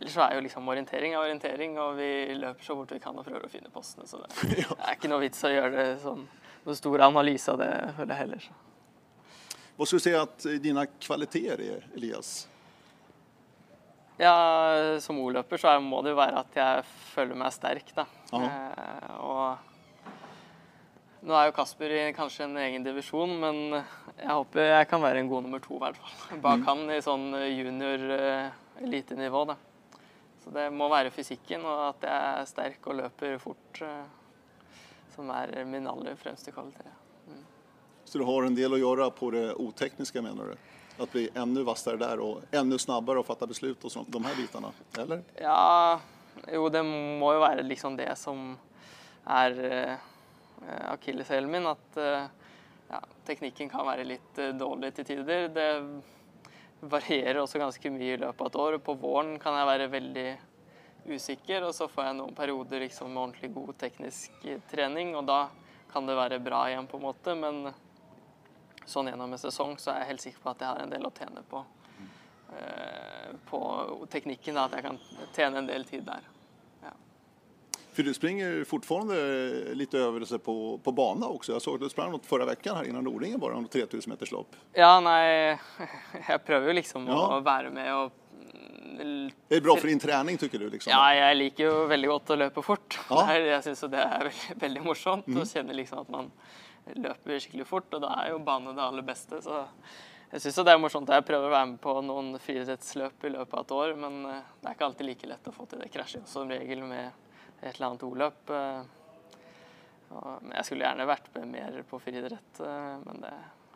[0.00, 3.18] Ellers så er jo liksom orientering er orientering, og vi løper så fort vi kan
[3.20, 4.08] og prøver å finne postene.
[4.08, 6.24] Så det, det er ikke noe vits å gjøre det sånn
[6.64, 8.42] noe stor analyse av det, føler jeg heller.
[8.42, 9.60] Så.
[9.76, 12.32] Vad skulle du si at dine kvaliteter er, Elias?
[14.20, 14.34] Ja,
[15.00, 16.82] som O-løper så må det jo være at jeg
[17.14, 18.04] føler meg sterk, da.
[18.36, 19.56] Eh, og
[21.22, 23.56] nå er jo Kasper i kanskje en egen divisjon, men
[24.18, 26.14] jeg håper jeg kan være en god nummer to, i hvert fall.
[26.44, 29.56] Bak han i sånn junior-elitenivå, da.
[30.42, 34.06] Så det må være fysikken og at jeg er sterk og løper fort, eh,
[35.14, 36.90] som er min aller fremste kvalitet.
[38.04, 40.56] Så du har en del å gjøre på det otekniske, mener du?
[41.02, 44.36] Att bli ännu vassare där och ännu snabbare att fatta beslut och sånt, de här
[44.36, 45.22] bitarna, eller?
[45.40, 46.00] Ja,
[46.52, 48.52] jo, det må jo være liksom det som
[49.26, 49.96] er uh,
[50.92, 51.66] akilleshælen min.
[51.66, 52.28] At eh,
[52.90, 55.48] ja, teknikken kan være litt eh, dårlig til tider.
[55.54, 55.68] Det
[56.82, 58.78] varierer også ganske mye i løpet av et år.
[58.84, 60.28] På våren kan jeg være veldig
[61.10, 65.40] usikker, og så får jeg noen perioder liksom, med ordentlig god teknisk trening, og da
[65.92, 67.34] kan det være bra igjen, på en måte.
[67.38, 67.64] Men
[68.86, 71.06] sånn gjennom en sesong så er jeg helt sikker på at jeg har en del
[71.06, 71.64] å tjene på.
[72.52, 73.62] Eh, på
[74.12, 75.00] teknikken, da, at jeg kan
[75.34, 76.32] tjene en del tid der.
[77.92, 81.52] För du springer fortfarande lite øvelse på, på bana också.
[81.52, 84.30] Jag såg att du sprang något förra veckan här innan Nordringen bara, om 3000 meters
[84.30, 84.56] lopp.
[84.72, 85.58] Ja, nei,
[86.28, 87.20] jeg prøver jo liksom ja.
[87.36, 88.18] å være med og
[89.48, 90.70] Det er bra for din trening, tykker du?
[90.70, 90.92] Liksom.
[90.92, 92.96] Ja, jeg liker jo veldig godt å løpe fort.
[93.10, 93.26] Ja.
[93.52, 95.42] Jeg syns det er veldig, veldig morsomt mm.
[95.42, 96.32] å kjenne liksom at man
[96.96, 99.40] løper skikkelig fort, og da er jo bane det aller beste.
[99.44, 99.60] Så
[100.32, 101.10] jeg syns det er morsomt.
[101.12, 104.50] Jeg prøver å være med på noen friidrettsløp i løpet av et år, men eh,
[104.60, 105.90] det er ikke alltid like lett å få til det.
[105.92, 107.10] Krasjer som regel med
[107.60, 108.52] et eller annet o-løp.
[108.56, 109.00] Eh,
[110.12, 113.32] jeg skulle gjerne vært med mer på friidrett, eh, men det,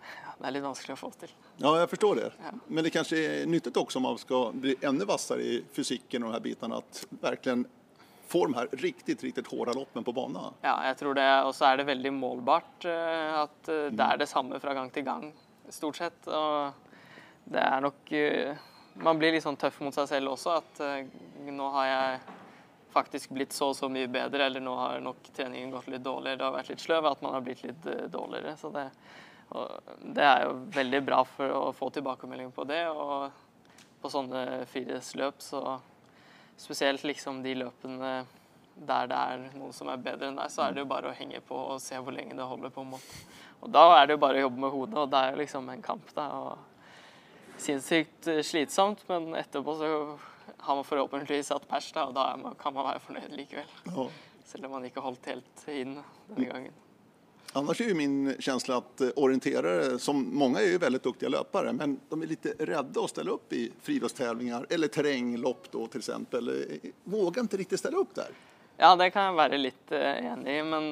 [0.07, 1.33] ja, det, er litt vanskelig å få til.
[1.61, 2.31] Ja, jeg forstår det.
[2.41, 2.55] Ja.
[2.67, 6.33] Men det kanskje er nyttig også om man skal bli enda vassere i fysikken og
[6.33, 7.67] de her bitene, at virkelig
[8.31, 10.57] få de her riktig, riktig harde loppen på banen.
[10.65, 11.27] Ja, jeg tror det.
[11.47, 15.07] Og så er det veldig målbart eh, at det er det samme fra gang til
[15.07, 15.29] gang,
[15.75, 16.27] stort sett.
[16.31, 16.73] Og
[17.47, 18.11] det er nok
[18.97, 20.79] Man blir litt sånn tøff mot seg selv også, at
[21.53, 22.21] nå har jeg
[22.97, 26.39] faktisk blitt så og så mye bedre, eller nå har nok treningen gått litt dårligere,
[26.41, 28.55] det har vært litt sløv, at man har blitt litt dårligere.
[28.57, 28.87] Så det,
[30.01, 32.83] det, er jo veldig bra for å få tilbakemeldinger på det.
[32.89, 33.45] Og
[34.03, 35.79] på sånne friidrettsløp, så
[36.61, 38.13] spesielt liksom de løpene
[38.77, 41.17] der det er noen som er bedre enn deg, så er det jo bare å
[41.17, 42.71] henge på og se hvor lenge det holder.
[42.71, 43.21] på en måte.
[43.65, 45.71] Og da er det jo bare å jobbe med hodet, og det er jo liksom
[45.73, 46.13] en kamp.
[46.15, 46.59] da, og
[47.57, 49.89] Sinnssykt slitsomt, men etterpå så
[50.59, 53.71] har man forhåpentligvis satt pers, da, og da kan man være fornøyd likevel.
[53.89, 54.09] Ja.
[54.47, 55.97] Selv om man ikke holdt helt inn
[56.29, 56.77] denne gangen.
[57.57, 61.71] Annars er jo min känsla at orienterare, orienterere, som mange er jo veldig duktige løpere,
[61.73, 66.51] men de er litt redde å ställa opp i friidrettstävlingar eller terrenglopp då till exempel.
[66.53, 68.35] Eh, vågar ikke riktig ställa opp der.
[68.77, 70.91] Ja, det kan jeg være litt uh, enig i, men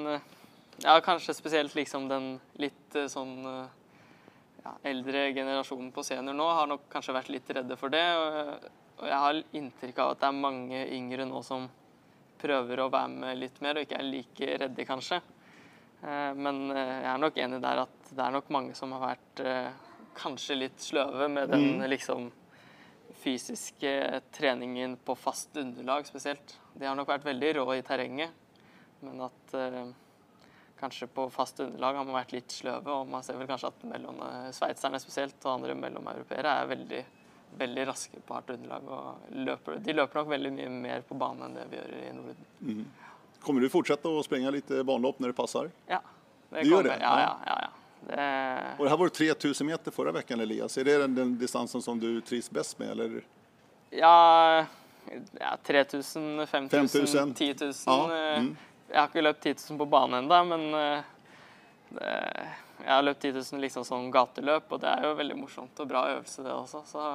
[0.80, 6.72] ja, kanskje spesielt liksom den litt uh, sånn ja, eldre generasjonen på senior nå har
[6.72, 8.06] nok kanskje vært litt redde for det.
[8.16, 11.68] Og jeg har inntrykk av at det er mange yngre nå som
[12.40, 15.20] prøver å være med litt mer, og ikke er like redde, kanskje.
[16.04, 19.04] Eh, men eh, jeg er nok enig der at det er nok mange som har
[19.14, 21.84] vært eh, kanskje litt sløve med den mm.
[21.90, 22.30] liksom
[23.24, 26.58] fysiske treningen på fast underlag spesielt.
[26.74, 28.34] De har nok vært veldig rå i terrenget,
[29.00, 29.54] men at
[30.80, 32.98] kanskje på fast underlag har man vært litt sløve.
[32.98, 34.20] Og man ser vel kanskje at mellom
[34.52, 37.02] sveitserne spesielt og andre mellomeuropeere er veldig
[37.58, 38.88] veldig raske på hardt underlag.
[38.88, 42.12] og løper, De løper nok veldig mye mer på banen enn det vi gjør i
[42.18, 42.48] Norden.
[42.60, 42.84] Mm.
[43.44, 45.70] Kommer du fortsette å springe litt banelopp når det passer?
[45.90, 46.00] Ja.
[46.50, 46.98] Det du gjør det?
[47.02, 47.32] Ja, ja.
[47.46, 47.72] ja, ja.
[48.06, 48.24] Det...
[48.78, 50.76] Og det her var 3000 meter forrige uke, Elias.
[50.78, 53.22] Er det den, den distansen som du trives best med, eller?
[53.90, 54.66] Ja,
[55.40, 57.72] ja 3000, 5000, 10 000.
[57.86, 58.40] Ja.
[58.40, 58.56] Mm.
[58.88, 61.06] Jeg har ikke løpt 10 000 på bane ennå, men eh,
[61.88, 62.10] det,
[62.84, 65.88] jeg har løpt 10 000 liksom som gateløp, og det er jo veldig morsomt og
[65.88, 66.84] bra øvelse, det også.
[66.86, 67.06] Så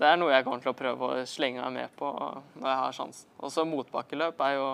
[0.00, 2.80] det er noe jeg kommer til å prøve å slenge meg med på når jeg
[2.82, 3.30] har sjansen.
[3.38, 4.68] Og så motbakkeløp er jo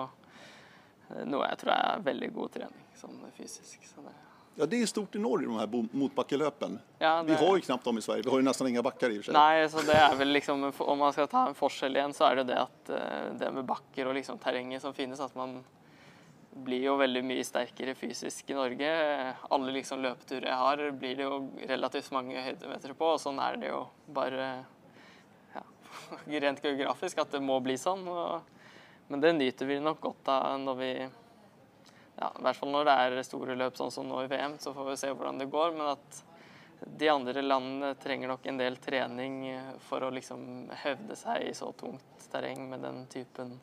[1.27, 3.83] noe jeg tror er veldig god trening sånn fysisk.
[3.87, 4.15] Så det
[4.57, 6.79] ja, det er stort i Norge, de her motbakkeløpene.
[6.97, 7.29] Ja, det...
[7.29, 8.23] Vi har jo knapt dem i Sverige.
[8.25, 9.35] Vi har jo nesten ingen bakker i og for seg.
[9.37, 12.39] Nei, så det er vel liksom, Om man skal ta en forskjell igjen, så er
[12.39, 15.59] det det at eh, det med bakker og liksom terrenget som finnes, at man
[16.65, 18.89] blir jo veldig mye sterkere fysisk i Norge.
[19.53, 21.39] Alle liksom løpeturer jeg har, blir det jo
[21.69, 23.83] relativt mange høydemeter på, og sånn er det jo
[24.17, 24.49] bare
[25.53, 25.65] ja,
[26.47, 28.07] rent geografisk at det må bli sånn.
[28.09, 28.56] Og,
[29.07, 30.91] men det nyter vi nok godt av når vi
[32.17, 34.73] ja, I hvert fall når det er store løp sånn som nå i VM, så
[34.73, 35.75] får vi se hvordan det går.
[35.77, 36.21] Men at
[36.97, 39.35] de andre landene trenger nok en del trening
[39.85, 40.41] for å liksom
[40.81, 43.53] hevde seg i så tungt terreng med den typen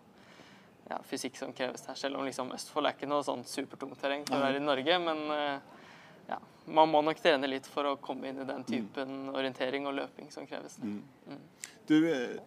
[0.89, 1.99] ja, fysikk som kreves her.
[1.99, 4.99] Selv om liksom Østfold er ikke noe sånn supertungt terreng for å være i Norge.
[5.03, 5.85] Men eh,
[6.29, 6.39] ja,
[6.79, 9.33] man må nok trene litt for å komme inn i den typen mm.
[9.35, 10.79] orientering og løping som kreves.
[10.83, 11.01] Mm.
[11.29, 11.43] Mm.
[11.87, 11.97] Du,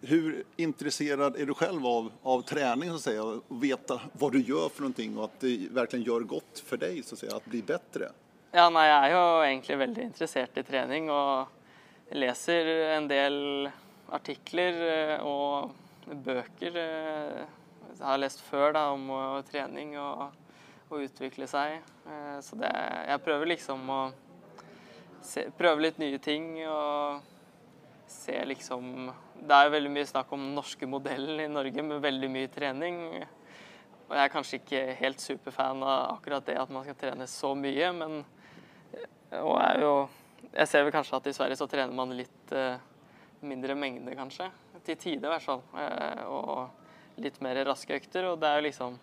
[0.02, 2.94] Hvor eh, interessert er du selv av, av trening?
[2.98, 3.12] så
[3.48, 7.14] vite hva du gjør for noe, og at det virkelig gjør godt for deg så
[7.14, 8.10] å si, å bli bedre?
[8.52, 11.48] Ja, nei, Jeg er jo egentlig veldig interessert i trening og
[12.16, 13.68] leser en del
[14.10, 15.74] artikler eh, og
[16.08, 16.76] bøker
[17.98, 19.08] jeg har lest før da, om
[19.50, 20.28] trening og
[20.88, 21.80] å utvikle seg.
[22.08, 22.70] Eh, så det,
[23.08, 24.00] jeg prøver liksom å
[25.24, 27.34] se, prøve litt nye ting og
[28.08, 32.02] se liksom Det er jo veldig mye snakk om den norske modellen i Norge med
[32.02, 32.96] veldig mye trening.
[34.08, 37.52] Og jeg er kanskje ikke helt superfan av akkurat det at man skal trene så
[37.54, 38.22] mye, men
[39.36, 39.92] og jeg, jo,
[40.54, 42.80] jeg ser vel kanskje at i Sverige så trener man litt eh,
[43.44, 44.48] mindre mengde, kanskje.
[44.86, 45.60] Til tider, i hvert fall.
[45.76, 48.30] Eh, og litt mer raske økter.
[48.30, 48.96] Og det er jo liksom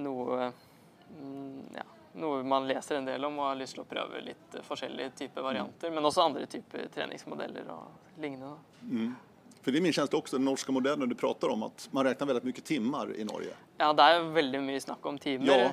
[0.00, 1.84] noe mm, ja,
[2.18, 5.44] noe man leser en del om og har lyst til å prøve litt forskjellige typer
[5.46, 5.92] varianter.
[5.94, 8.56] Men også andre typer treningsmodeller og lignende.
[8.82, 9.12] Mm.
[9.58, 12.30] For det er min kjensle også, den norske modellen du prater om, at man regner
[12.30, 13.54] veldig mye timer i Norge.
[13.80, 15.64] Ja, det er jo veldig mye snakk om timer.
[15.68, 15.70] Ja.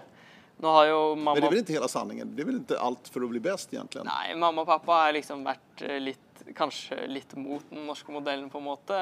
[0.55, 1.33] Mamma...
[1.33, 2.31] Men det er vel ikke hele sannheten?
[2.35, 4.05] Det er vel ikke alt for å bli best, egentlig?
[4.07, 8.61] Nei, mamma og pappa har liksom vært litt, kanskje litt mot den norske modellen, på
[8.61, 8.99] en måte.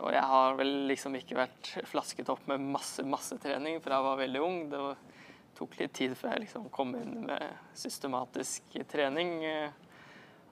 [0.00, 4.08] Og jeg har vel liksom ikke vært flasket opp med masse, masse trening fra jeg
[4.08, 4.58] var veldig ung.
[4.72, 4.80] Det
[5.58, 9.40] tok litt tid før jeg liksom kom inn med systematisk trening.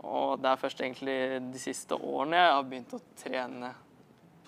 [0.07, 1.19] Og det er først egentlig
[1.51, 3.73] de siste årene jeg har begynt å trene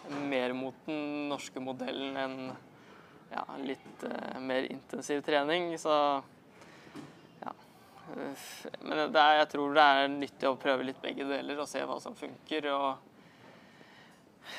[0.08, 2.36] mer mot den norske modellen enn
[3.30, 5.72] ja, litt uh, mer intensiv trening.
[5.78, 5.92] Så
[7.42, 7.52] ja.
[8.80, 12.00] Men er, jeg tror det er nyttig å prøve litt begge deler og se hva
[12.02, 12.70] som funker.
[12.74, 12.88] og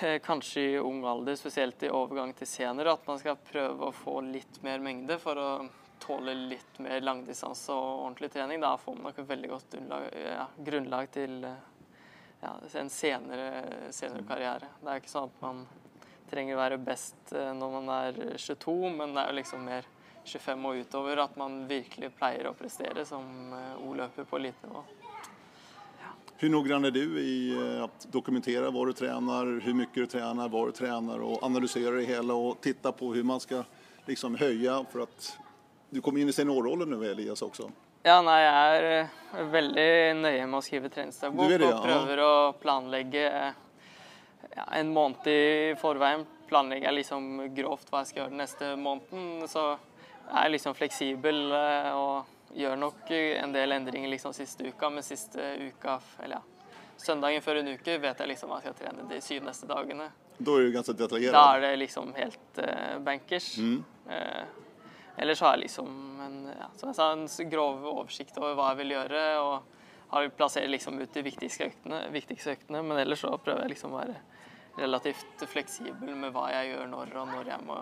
[0.01, 3.95] uh, Kanskje i ung alder, spesielt i overgang til senere, at man skal prøve å
[3.95, 5.51] få litt mer mengde for å
[6.01, 8.61] tåle litt mer langdistanse og ordentlig trening.
[8.63, 13.47] Da får man nok et veldig godt grunnlag, ja, grunnlag til ja, en senere,
[13.93, 14.71] senere karriere.
[14.81, 15.65] Det er ikke sånn at man
[16.31, 19.89] trenger å være best eh, når man er 22, men det er jo liksom mer
[20.21, 24.81] 25 og utover at man virkelig pleier å prestere som eh, O-løper på elitenivå.
[24.81, 25.01] nivå.
[26.41, 30.65] Hvor noggrann er du i eh, dokumentere hva du trener, hvor mye du trener, hva
[30.65, 33.67] du trener, og analysere det hele og titte på hvordan man skal
[34.07, 35.27] liksom høye for at
[35.91, 37.69] du kommer inn i seniorrollen nå, Elias, også?
[38.01, 38.83] Ja, nei, jeg
[39.37, 39.89] er veldig
[40.23, 41.67] nøye med å skrive treningsdagbok ja.
[41.67, 43.25] og prøver å planlegge
[44.55, 45.41] ja, en måned i
[45.79, 49.43] forveien planlegger jeg liksom grovt hva jeg skal gjøre den neste måneden.
[49.47, 54.89] Så jeg er liksom fleksibel eh, og gjør nok en del endringer liksom siste uka.
[54.91, 58.79] Men siste uka, eller ja, søndagen før en uke vet jeg liksom hva jeg skal
[58.81, 60.09] trene de syv neste dagene.
[60.41, 61.37] Da er det ganske detaljert?
[61.37, 63.53] Da er det liksom helt uh, bankers.
[63.61, 63.79] Mm.
[64.09, 64.70] Uh,
[65.21, 65.91] ellers har jeg liksom
[66.25, 69.27] en, ja, som jeg sa, en grov oversikt over hva jeg vil gjøre.
[69.41, 69.77] og
[70.11, 73.93] har plassert liksom ut de viktigste øktene, viktigste øktene, men ellers så prøver jeg liksom
[73.95, 74.17] å være
[74.75, 77.77] relativt fleksibel med hva jeg gjør når, og når jeg må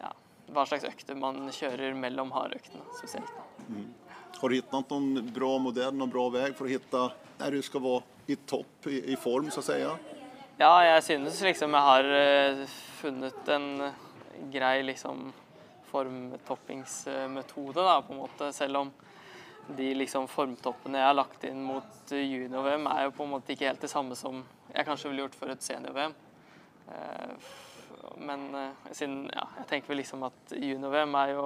[0.00, 0.10] ja,
[0.50, 3.30] Hva slags økter man kjører mellom hardøktene spesielt.
[3.68, 3.92] Mm.
[4.40, 7.04] Har du funnet noen bra modell, noen bra vei for å finne
[7.38, 9.78] der du skal være i topp, i, i, form, så å si?
[10.58, 12.64] Ja, jeg synes liksom jeg har uh,
[12.98, 13.70] funnet en
[14.50, 15.30] grei liksom
[15.90, 18.52] formtoppingsmetode, da, på en måte.
[18.56, 18.92] Selv om
[19.76, 23.68] de liksom formtoppene jeg har lagt inn mot junior-VM, er jo på en måte ikke
[23.68, 26.14] helt det samme som jeg kanskje ville gjort for et senior-VM.
[26.90, 27.30] Eh,
[28.16, 31.44] men eh, siden ja, jeg tenker vel liksom at junior-VM er jo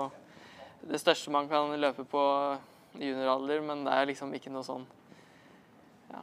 [0.84, 2.22] det største man kan løpe på
[3.00, 4.84] junioralder, men det er liksom ikke noe sånn
[6.12, 6.22] ja,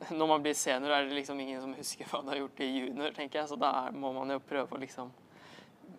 [0.18, 2.68] Når man blir senior, er det liksom ingen som husker hva du har gjort i
[2.68, 3.48] junior, tenker jeg.
[3.50, 5.10] Så da må man jo prøve å liksom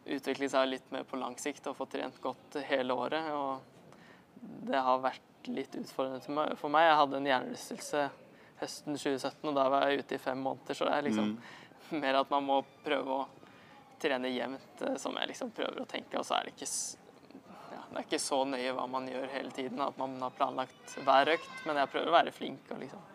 [0.06, 3.32] utvikle seg litt mer på lang sikt og få trent godt hele året.
[3.36, 6.88] Og det har vært litt utfordrende for meg.
[6.88, 8.08] Jeg hadde en hjernerystelse
[8.62, 10.78] høsten 2017, og da var jeg ute i fem måneder.
[10.78, 11.38] Så det er liksom mm.
[12.04, 13.30] mer at man må prøve å
[14.02, 16.20] trene jevnt, eh, som jeg liksom prøver å tenke.
[16.20, 16.70] Og så er det ikke
[17.72, 20.98] ja, det er ikke så nøye hva man gjør hele tiden, at man har planlagt
[21.06, 21.54] hver økt.
[21.68, 22.68] Men jeg prøver å være flink.
[22.74, 23.08] og liksom,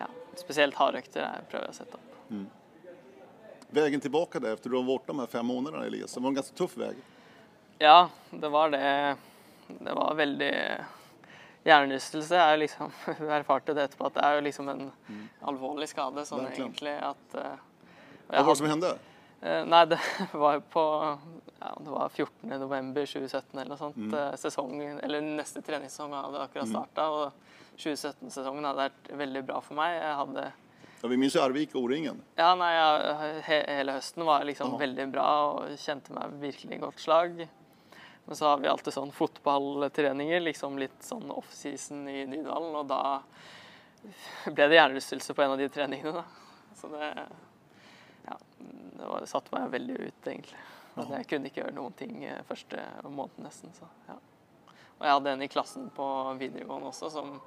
[0.00, 2.16] ja, Spesielt hardøkter jeg prøver å sette opp.
[2.28, 2.46] Mm.
[3.74, 6.56] Veien tilbake der etter du har vært med fem måneder, Elias, det var en ganske
[6.56, 6.94] tøff vei?
[7.82, 7.98] Ja,
[8.30, 9.16] det var det.
[9.68, 10.52] Det var veldig
[11.68, 15.24] Hjernerystelse er liksom Hun erfarte det etterpå at det er jo liksom en mm.
[15.50, 16.24] alvorlig skade.
[16.24, 16.72] Sånn Verkligen.
[16.72, 17.36] egentlig at
[18.30, 18.94] Hva var det som hendte?
[19.42, 19.98] Uh, nei, det
[20.32, 20.84] var på
[21.58, 22.48] ja, det var 14.
[22.58, 23.98] november 2017 eller noe sånt.
[23.98, 24.14] Mm.
[24.14, 24.72] Uh, sesong,
[25.04, 27.06] eller neste treningssesong hadde akkurat starta.
[27.06, 27.18] Mm.
[27.18, 29.94] Og 2017-sesongen hadde vært veldig bra for meg.
[29.98, 30.46] Jeg hadde
[31.02, 32.22] ja, Vi minnes Arvik og O-ringen.
[32.38, 33.14] Ja, nei, ja,
[33.46, 34.80] he hele høsten var liksom Aha.
[34.82, 37.44] veldig bra og kjente meg virkelig godt slag.
[38.28, 42.74] Men så har vi alltid sånn fotballtreninger, liksom litt sånn offseason i Nydalen.
[42.76, 43.20] Og da
[44.50, 46.74] ble det hjernerystelse på en av de treningene, da.
[46.76, 47.12] Så det
[48.28, 50.58] Ja, det, var, det satte meg veldig ut, egentlig.
[50.98, 53.72] At jeg kunne ikke gjøre noen ting eh, første måneden nesten.
[53.72, 54.18] Så, ja.
[54.98, 56.08] Og jeg hadde en i klassen på
[56.40, 57.38] videregående også som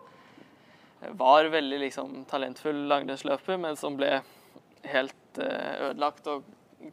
[1.09, 4.19] var veldig liksom, talentfull langrennsløper, men som ble
[4.91, 6.45] helt uh, ødelagt og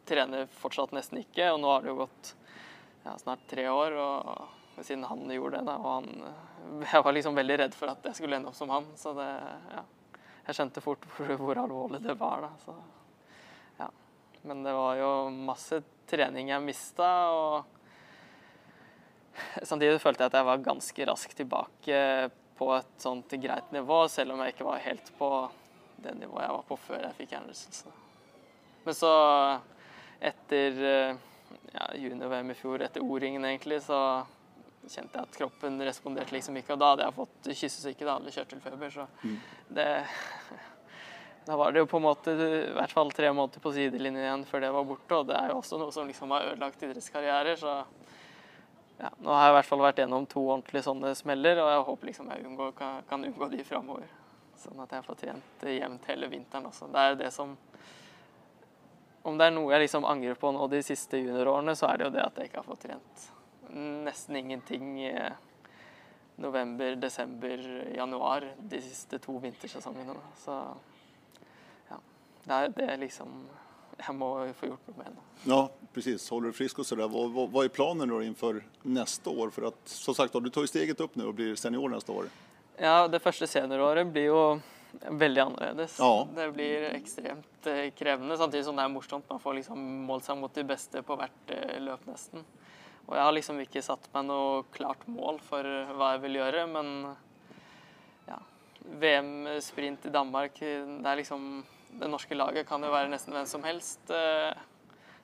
[0.09, 1.51] trener fortsatt nesten ikke.
[1.53, 2.33] Og nå har det jo gått
[3.05, 5.65] ja, snart tre år, og siden han gjorde det.
[5.69, 6.07] Da, og han,
[6.93, 8.85] jeg var liksom veldig redd for at jeg skulle ende opp som han.
[8.99, 9.29] Så det,
[9.75, 9.83] ja,
[10.49, 12.47] jeg skjønte fort hvor, hvor alvorlig det var.
[12.47, 12.73] Da, så,
[13.81, 13.89] ja.
[14.49, 17.77] Men det var jo masse trening jeg mista, og
[19.61, 21.99] samtidig følte jeg at jeg var ganske raskt tilbake
[22.59, 25.29] på et sånt greit nivå, selv om jeg ikke var helt på
[26.03, 27.93] det nivået jeg var på før jeg fikk hjernerystelse.
[28.85, 29.11] Men så,
[30.31, 31.21] etter eh,
[31.73, 33.99] ja, junior-VM i fjor, etter O-ringen egentlig, så
[34.89, 36.75] kjente jeg at kroppen responderte liksom ikke.
[36.75, 39.37] Og da hadde jeg fått kyssesyke, da hadde kjørtelfeber, så Mm.
[39.79, 39.89] det
[41.49, 44.43] Da var det jo på en måte i hvert fall tre måneder på sidelinjen igjen
[44.45, 47.55] før det var borte, og det er jo også noe som liksom har ødelagt idrettskarrierer,
[47.57, 47.71] så
[48.99, 51.83] ja, nå har jeg i hvert fall vært gjennom to ordentlige sånne smeller, og jeg
[51.87, 54.07] håper liksom jeg unngår, kan, kan unngå de framover.
[54.59, 56.89] Sånn at jeg får trent jevnt hele vinteren også.
[56.91, 57.55] Det er det som
[59.23, 62.05] Om det er noe jeg liksom angrer på nå de siste juniorårene, så er det
[62.07, 63.25] jo det at jeg ikke har fått trent
[63.69, 65.11] nesten ingenting i
[66.39, 70.15] november, desember, januar de siste to vintersesongene.
[70.39, 70.55] Så
[71.89, 71.99] ja.
[72.45, 73.35] Det er det liksom
[73.99, 75.23] jeg må få gjort noe med nå.
[75.43, 76.29] Ja, precis.
[76.29, 77.07] Håller du frisk och sådär.
[77.07, 79.49] Vad, vad, vad är planen då inför nästa år?
[79.49, 82.25] För att som sagt du tar ju steget upp nu och blir senior nästa år.
[82.77, 84.59] Ja, det første senioråret blir jo
[84.91, 85.97] veldig annerledes.
[85.99, 86.27] Ja.
[86.35, 89.25] Det blir ekstremt eh, krevende, samtidig som det er morsomt.
[89.29, 92.45] Man får liksom målt seg mot de beste på hvert eh, løp, nesten.
[93.09, 95.65] Og jeg har liksom ikke satt meg noe klart mål for
[95.97, 96.93] hva jeg vil gjøre, men
[98.29, 98.37] ja.
[99.01, 101.51] VM-sprint i Danmark, det er liksom
[101.97, 104.09] Det norske laget kan jo være nesten hvem som helst.
[104.13, 104.53] eh,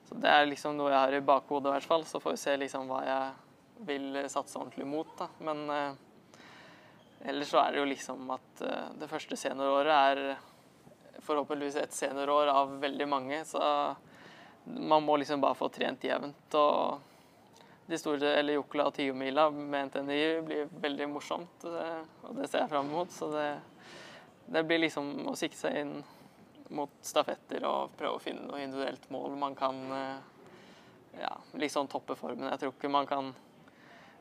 [0.08, 2.04] Så det er liksom noe jeg har i bakhodet, i hvert fall.
[2.04, 5.28] Så får vi se liksom hva jeg vil satse ordentlig mot, da.
[5.40, 5.94] Men eh,
[7.26, 12.50] Ellers så er det jo liksom at eh, det første senioråret er forhåpentligvis et seniorår
[12.52, 13.60] av veldig mange, så
[14.66, 16.54] man må liksom bare få trent jevnt.
[16.54, 17.00] Og
[17.86, 22.70] de store, eller Jokla og Tiomila med NTNI blir veldig morsomt, og det ser jeg
[22.70, 23.10] fram mot.
[23.10, 23.48] Så det,
[24.54, 25.94] det blir liksom å sikte seg inn
[26.68, 30.16] mot stafetter og prøve å finne noe individuelt mål man kan eh,
[31.20, 32.48] ja, liksom toppe formen.
[32.50, 33.32] Jeg tror ikke man kan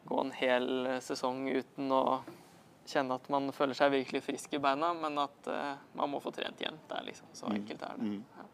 [0.06, 0.68] gå en hel
[1.02, 2.04] sesong uten å
[2.86, 6.32] kjenne at man føler seg virkelig frisk i beina, men at uh, man må få
[6.36, 6.84] trent jevnt.
[6.90, 8.12] Det er liksom så enkelt er det.
[8.38, 8.46] Ja.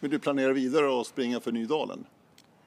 [0.00, 2.06] Men du planerer videre å springe for Nydalen?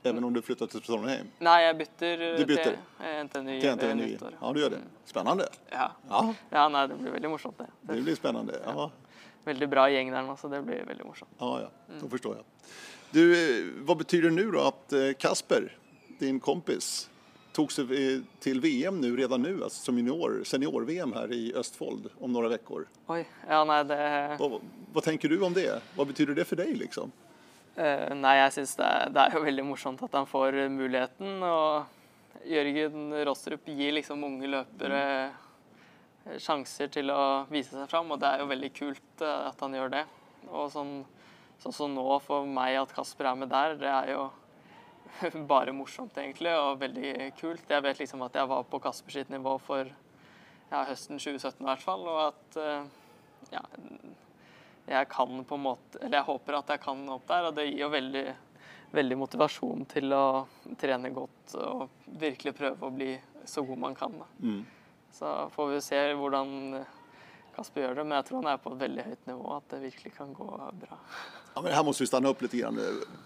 [0.04, 1.32] Även om du flytter til Trondheim?
[1.44, 2.78] Nei, jeg bytter, bytter?
[2.78, 4.08] til NTNY Till NTNY?
[4.22, 4.80] Ja, du gjør det.
[5.10, 5.48] Spennende.
[5.74, 5.88] Ja.
[6.10, 6.22] Ja,
[6.54, 7.68] ja, nei, det blir veldig morsomt, det.
[7.90, 8.62] det blir spennende.
[8.64, 8.88] Ja,
[9.48, 11.34] veldig bra gjeng der nå, så det blir veldig morsomt.
[11.40, 12.00] ja, ja.
[12.02, 12.72] då forstår jeg.
[13.16, 13.24] Du,
[13.88, 15.70] hva betyr det nå da att eh, Kasper,
[16.20, 17.10] din kompis,
[17.58, 17.92] tok seg
[18.44, 22.86] til VM nu redan nu, altså som junior, senior-VM her i Østfold om noen uker.
[23.48, 23.98] Ja, nei, det
[24.38, 24.60] Hva,
[24.94, 25.72] hva tenker du om det?
[25.96, 27.14] Hva betyr det for deg, liksom?
[27.78, 31.42] Uh, nei, jeg syns det, det er jo veldig morsomt at han får muligheten.
[31.46, 35.44] Og Jørgen Rostrup gir liksom unge løpere eh,
[36.44, 39.78] sjanser til å vise seg fram, og det er jo veldig kult eh, at han
[39.78, 40.04] gjør det.
[40.48, 41.00] Og sånn
[41.62, 44.28] sånn som nå for meg at Kasper er med der, det er jo
[45.52, 47.66] bare morsomt egentlig, og veldig kult.
[47.70, 51.70] Jeg vet liksom at jeg var på Kasper sitt nivå for ja, høsten 2017 i
[51.70, 52.90] hvert fall, og at eh,
[53.56, 53.64] ja,
[54.88, 57.68] jeg kan på en måte Eller jeg håper at jeg kan opp der, og det
[57.68, 58.26] gir jo veldig,
[58.96, 60.26] veldig motivasjon til å
[60.80, 61.88] trene godt og
[62.20, 63.12] virkelig prøve å bli
[63.48, 64.16] så god man kan.
[64.20, 64.28] Da.
[64.44, 64.64] Mm.
[65.14, 66.86] Så får vi se hvordan
[67.58, 69.80] Kasper gjør det, men jeg tror han er på et veldig høyt nivå, at det
[69.82, 70.46] virkelig kan gå
[70.82, 70.98] bra.
[71.56, 72.54] Ja, men Her må vi stanne opp litt.
[72.54, 72.78] grann.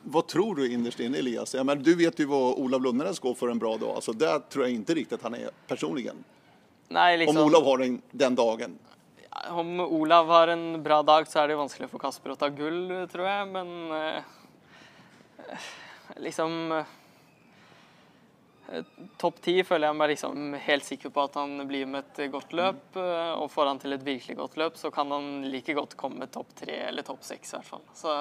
[0.08, 1.52] Hva tror du innerst inne Elias?
[1.58, 3.92] Ja, men du vet jo hva Olav Lundenes går for en bra dag.
[4.00, 6.08] Altså, det tror jeg ikke riktig at han er personlig.
[6.92, 8.80] Liksom, Om Olav har den, den dagen.
[9.50, 12.88] om Olav har en bra dag, så er det vanskelig for Kasper å ta gull,
[13.12, 13.52] tror jeg.
[13.52, 14.24] Men eh,
[16.24, 16.72] liksom
[19.19, 22.53] Topp ti føler jeg meg liksom helt sikker på at han blir med et godt
[22.55, 22.95] løp.
[22.95, 26.24] eh, Og får han til et virkelig godt løp, så kan han like godt komme
[26.24, 27.53] med topp tre eller topp seks.
[27.99, 28.15] Så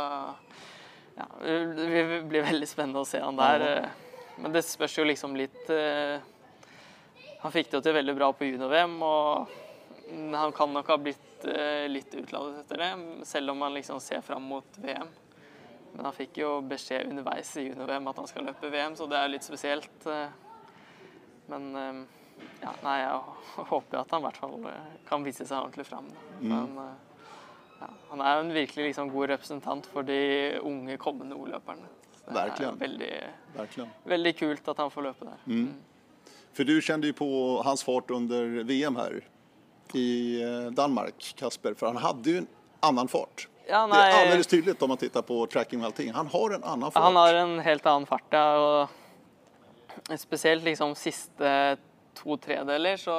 [1.17, 3.61] ja, det blir veldig spennende å se han der.
[3.69, 3.89] eh.
[4.41, 6.19] Men det spørs jo liksom litt eh,
[7.43, 9.49] Han fikk det jo til veldig bra på junior-VM, og
[10.11, 11.27] mm, han kan nok ha blitt
[11.89, 12.89] litt utladet etter det,
[13.25, 15.09] selv om han liksom ser fram mot VM.
[15.95, 19.19] Men han fikk jo beskjed underveis i junior-VM at han skal løpe VM, så det
[19.19, 20.07] er litt spesielt.
[20.07, 20.31] eh.
[21.51, 22.01] Men eh,
[22.63, 23.21] ja, nei, jeg
[23.73, 26.07] håper at han i hvert fall eh, kan vise seg ordentlig fram.
[26.41, 27.25] Men, eh,
[27.81, 30.21] ja, han er jo en virkelig liksom god representant for de
[30.63, 31.89] unge, kommende O-løperne.
[32.31, 33.13] Det er veldig,
[34.07, 35.41] veldig kult at han får løpe der.
[36.55, 37.29] For du kjente jo på
[37.67, 39.17] hans fart under VM her
[39.99, 40.09] i
[40.77, 41.75] Danmark, Kasper.
[41.75, 42.49] For han hadde jo en
[42.87, 43.49] annen fart.
[43.71, 46.13] Ja, Det är alldeles tydligt om man tittar på tracking och allting.
[46.13, 47.03] Han har en annen fart.
[47.03, 48.89] Han har en helt annen fart, ja.
[50.11, 51.77] Og spesielt liksom siste
[52.15, 53.15] to tredeler så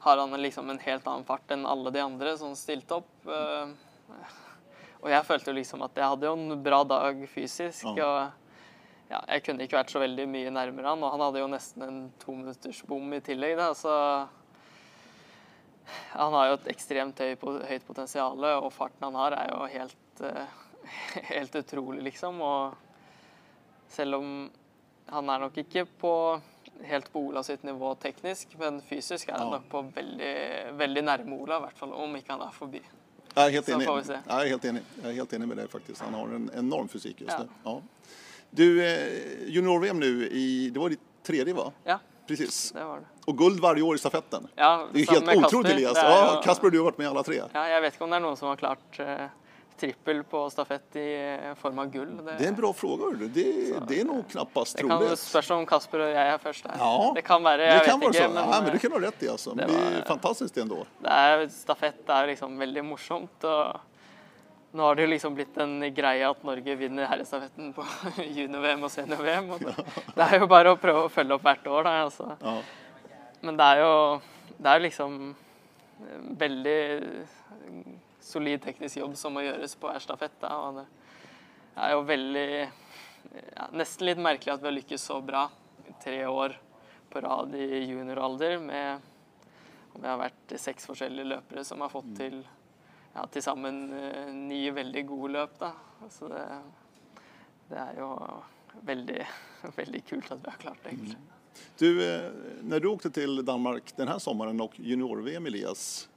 [0.00, 3.26] har han liksom en helt annen fart enn alle de andre som stilte opp.
[3.26, 3.68] Eh,
[5.02, 7.84] Og jeg følte jo liksom at jeg hadde jo en bra dag fysisk.
[7.96, 8.06] Ja.
[8.06, 11.46] og ja, Jeg kunne ikke vært så veldig mye nærmere han, og han hadde jo
[11.52, 13.56] nesten en tominutters bom i tillegg.
[13.60, 13.92] Da, så
[16.12, 17.36] han har jo et ekstremt høy,
[17.68, 20.46] høyt potensial, og farten han har, er jo helt, uh,
[21.34, 22.40] helt utrolig, liksom.
[22.40, 22.74] Og
[23.88, 24.50] selv om
[25.06, 26.12] han er nok ikke på
[26.84, 29.58] helt på Ola sitt nivå teknisk, men fysisk er han Ja.
[29.58, 32.82] nok på veldig, veldig nærme Ola, i hvert fall om ikke han er forbi.
[33.36, 33.86] Jeg er helt enig.
[33.86, 34.82] jeg är helt enig.
[35.02, 36.00] Jeg er helt enig med deg, faktisk.
[36.02, 37.20] Han har en enorm fysikk.
[37.20, 37.38] just Ja.
[37.38, 37.48] det.
[37.64, 37.80] Ja.
[38.50, 41.72] Du, eh, junior-VM nå i, det var ditt tredje va?
[41.84, 42.72] Ja, Precis.
[42.72, 43.06] det var det.
[43.26, 44.46] Och guld hvert år i stafetten.
[44.54, 45.70] Ja, Det er helt utrolig.
[45.72, 45.98] Elias.
[45.98, 46.04] Jo...
[46.04, 47.40] er Ja, Kasper du har vært med alle tre.
[47.42, 49.26] Ja, jeg vet ikke om det er noen som har klart uh,
[49.80, 52.12] trippel på stafett i eh, form av gull.
[52.16, 53.10] Det, Det er en bra fråga.
[53.18, 53.46] Det, Det,
[53.88, 54.98] det noe knappast trolig.
[55.02, 56.78] det kan spørs om Kasper og jeg er først der.
[56.80, 58.28] Ja, det kan være, Det jeg kan vet ikke.
[58.28, 59.56] Men, ja, men du eh, kan ha rett i altså.
[59.58, 60.86] det var- fantastiskt ändå.
[61.02, 63.44] det er, stafett er liksom veldig morsomt.
[63.44, 63.80] og
[64.76, 67.84] nå har det jo liksom blitt en greie at Norge vinner herrestafetten på
[68.38, 69.50] junior-VM og senior-VM.
[69.50, 69.76] og Det,
[70.16, 71.94] det er jo bare å prøve å følge opp hvert år, da.
[72.06, 72.32] Altså.
[72.40, 72.58] Ja.
[73.42, 73.92] Men det er jo
[74.56, 75.16] det er liksom
[76.06, 76.80] en veldig
[78.24, 80.36] solid teknisk jobb som må gjøres på hver stafett.
[80.40, 80.86] Da, og det
[81.76, 85.46] er jo veldig ja, Nesten litt merkelig at vi har lykkes så bra
[86.02, 86.54] tre år
[87.10, 89.12] på rad i junioralder med
[89.94, 92.40] om vi har vært seks forskjellige løpere som har fått til
[93.16, 95.54] ja, til sammen eh, ni veldig gode løp.
[95.60, 95.72] Da.
[96.12, 96.42] Så det,
[97.70, 98.10] det er jo
[98.86, 99.22] veldig,
[99.80, 101.20] veldig kult at vi har klart det, egentlig.
[101.78, 102.32] Du, når
[102.62, 106.08] när du åkte till Danmark den här sommaren och junior-VM Elias,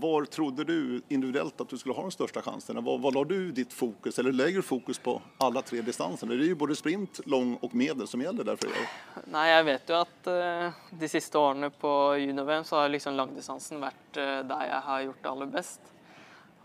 [0.00, 2.80] var trodde du individuellt att du skulle ha de största chanserna?
[2.80, 6.34] Var la du ditt fokus, eller lägger du fokus på alla tre distanserna?
[6.34, 8.88] Det är ju både sprint, lång och medel som gäller där för er.
[9.26, 13.80] Nei, jeg vet jo at uh, de siste årene på junior-VM så har liksom langdistansen
[13.82, 15.92] vært uh, der jeg har gjort det aller best.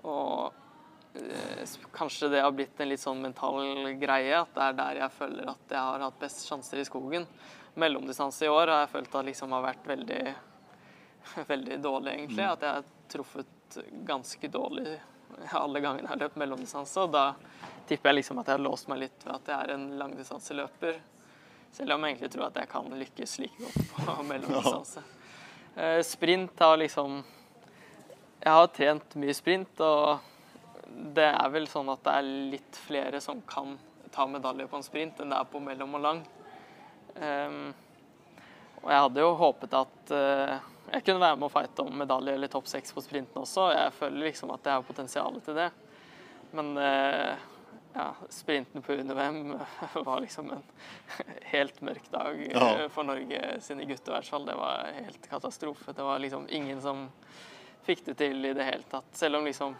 [0.03, 0.53] Og
[1.15, 5.15] eh, kanskje det har blitt en litt sånn mental greie, at det er der jeg
[5.15, 7.27] føler at jeg har hatt best sjanser i skogen.
[7.79, 10.21] Mellomdistanse i år har jeg følt at liksom har vært veldig,
[11.53, 12.45] veldig dårlig, egentlig.
[12.45, 14.99] At jeg har truffet ganske dårlig
[15.51, 17.05] alle gangene jeg har løpt mellomdistanse.
[17.05, 17.25] Og da
[17.89, 20.99] tipper jeg liksom at jeg har låst meg litt ved at jeg er en langdistanseløper.
[21.73, 25.05] Selv om jeg egentlig tror at jeg kan lykkes like godt på mellomdistanse.
[25.75, 26.03] Ja.
[26.05, 27.23] Sprint har liksom
[28.43, 30.19] Jeg har trent mye sprint, og
[31.15, 33.77] det er vel sånn at det er litt flere som kan
[34.13, 36.19] ta medalje på en sprint enn det er på mellom og lang.
[37.21, 37.73] Ehm,
[38.83, 40.57] og jeg hadde jo håpet at eh,
[40.93, 43.69] jeg kunne være med å fighte om medalje eller topp seks på sprinten også.
[43.73, 45.69] Jeg føler liksom at jeg har potensial til det.
[46.53, 47.45] Men eh,
[47.95, 49.53] ja, sprinten på under-VM
[50.09, 50.65] var liksom en
[51.53, 52.89] helt mørk dag eh, Ja.
[52.93, 54.45] for Norge sine gutter, i hvert fall.
[54.49, 55.95] Det var helt katastrofe.
[55.95, 57.07] Det var liksom ingen som
[57.87, 59.09] fikk det til i det hele tatt.
[59.17, 59.73] Selv om liksom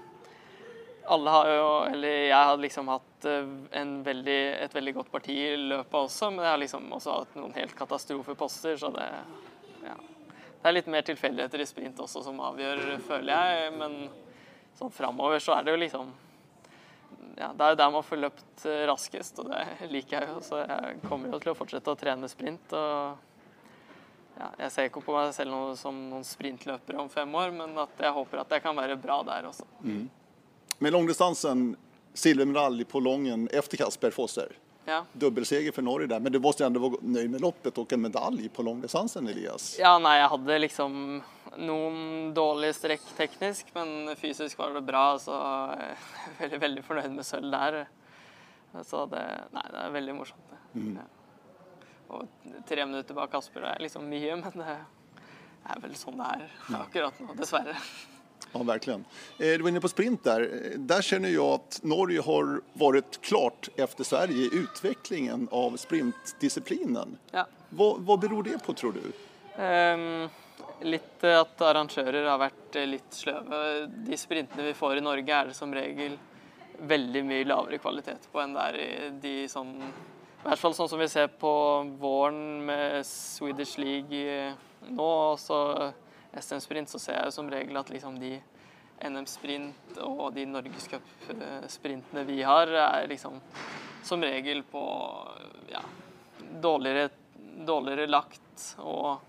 [1.06, 3.54] alle har jo, eller jeg har liksom hatt eh,
[4.06, 7.56] veldig, et veldig godt parti i løpet også, men jeg har liksom også hatt noen
[7.58, 9.08] helt katastrofeposter, så det
[9.84, 9.98] ja.
[10.64, 13.72] Det er litt mer tilfeldigheter i sprint også som avgjør, føler jeg.
[13.76, 13.98] Men
[14.80, 16.14] sånn framover så er det jo liksom
[17.36, 20.40] ja, Det er jo der man får løpt eh, raskest, og det liker jeg jo.
[20.46, 22.78] Så jeg kommer jo til å fortsette å trene sprint.
[22.80, 23.18] og
[24.38, 27.76] ja, Jeg ser ikke på meg selv noe, som noen sprintløpere om fem år, men
[27.84, 29.68] at jeg håper at jeg kan være bra der også.
[30.80, 31.76] Med långdistansen,
[32.14, 34.58] silvermedalj på lången efter Kasper Fosser.
[34.86, 35.06] Ja.
[35.14, 38.50] Dubbelseger for Norge der, men du måste ändå vara nöjd med loppet og en medalj
[38.50, 39.78] på långdistansen Elias.
[39.80, 40.98] Ja, nei, jeg hadde liksom
[41.58, 45.38] noen dårlige strekk teknisk, men fysisk var det bra, så
[45.78, 47.84] jeg er veldig, veldig fornøyd med sølv der.
[48.84, 50.52] Så det, nei, det er veldig morsomt.
[50.52, 50.98] det.
[50.98, 51.06] Ja.
[52.14, 52.28] Og
[52.68, 57.22] tre minutter bak Kasper er liksom mye, men det er vel sånn det er akkurat
[57.24, 57.78] nå, dessverre.
[58.54, 59.06] Ja, verkligen.
[59.40, 60.42] Eh, Du var inne på sprint där.
[60.42, 67.18] Der Där känner jag att Norge har varit klart efter Sverige i utvecklingen av sprintdisciplinen.
[67.32, 67.46] Ja.
[67.70, 69.12] Hva, hva beror det på tror du?
[69.64, 70.30] Um,
[70.82, 73.88] litt eh, at arrangører har vært eh, litt sløve.
[74.06, 76.18] De sprintene vi får i Norge, er det som regel
[76.80, 80.90] veldig mye lavere kvalitet på enn det er i de sånn I hvert fall sånn
[80.92, 81.52] som vi ser på
[82.02, 84.56] våren med Swedish League eh,
[84.90, 85.60] nå, og så
[86.40, 88.36] SM-sprint, så ser jeg som regel at liksom de
[89.04, 93.40] NM-sprint og de norgescup-sprintene vi har, er liksom
[94.04, 94.84] som regel på
[95.72, 95.82] ja,
[96.62, 97.10] dårligere,
[97.68, 99.22] dårligere lagt og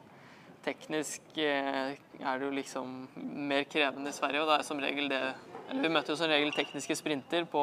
[0.65, 2.95] teknisk eh, er det jo liksom
[3.49, 5.23] mer krevende i Sverige, og det er som regel det
[5.69, 7.63] Eller vi møter jo som regel tekniske sprinter på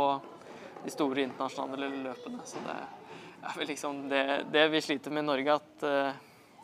[0.82, 4.24] de store internasjonale løpene, så det er vel liksom det,
[4.54, 6.22] det vi sliter med i Norge, at eh,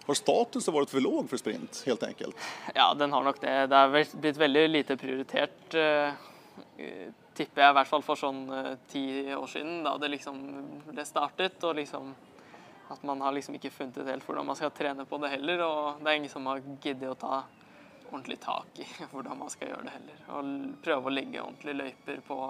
[0.07, 2.47] Har statusen vært for låg for sprint helt enkelt?
[2.75, 3.55] ja, den har nok det.
[3.67, 3.91] Det er
[4.23, 6.13] blitt veldig lite prioritert, eh,
[7.35, 9.03] tipper jeg, i hvert fall for sånn eh, ti
[9.35, 10.39] år siden, da det liksom
[10.87, 11.59] ble startet.
[11.67, 12.15] Og liksom
[12.87, 15.63] at man har liksom ikke funnet ut helt hvordan man skal trene på det heller.
[15.67, 17.43] Og det er ingen som har giddet å ta
[18.07, 20.21] ordentlig tak i hvordan man skal gjøre det heller.
[20.37, 20.53] Og
[20.85, 22.43] prøve å legge ordentlige løyper på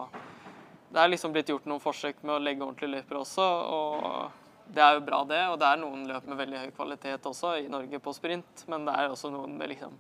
[0.88, 4.84] Det er liksom blitt gjort noen forsøk med å legge ordentlige løyper også, og det
[4.84, 5.42] er jo bra, det.
[5.52, 8.88] Og det er noen løp med veldig høy kvalitet også i Norge på sprint, men
[8.88, 9.98] det er også noen med liksom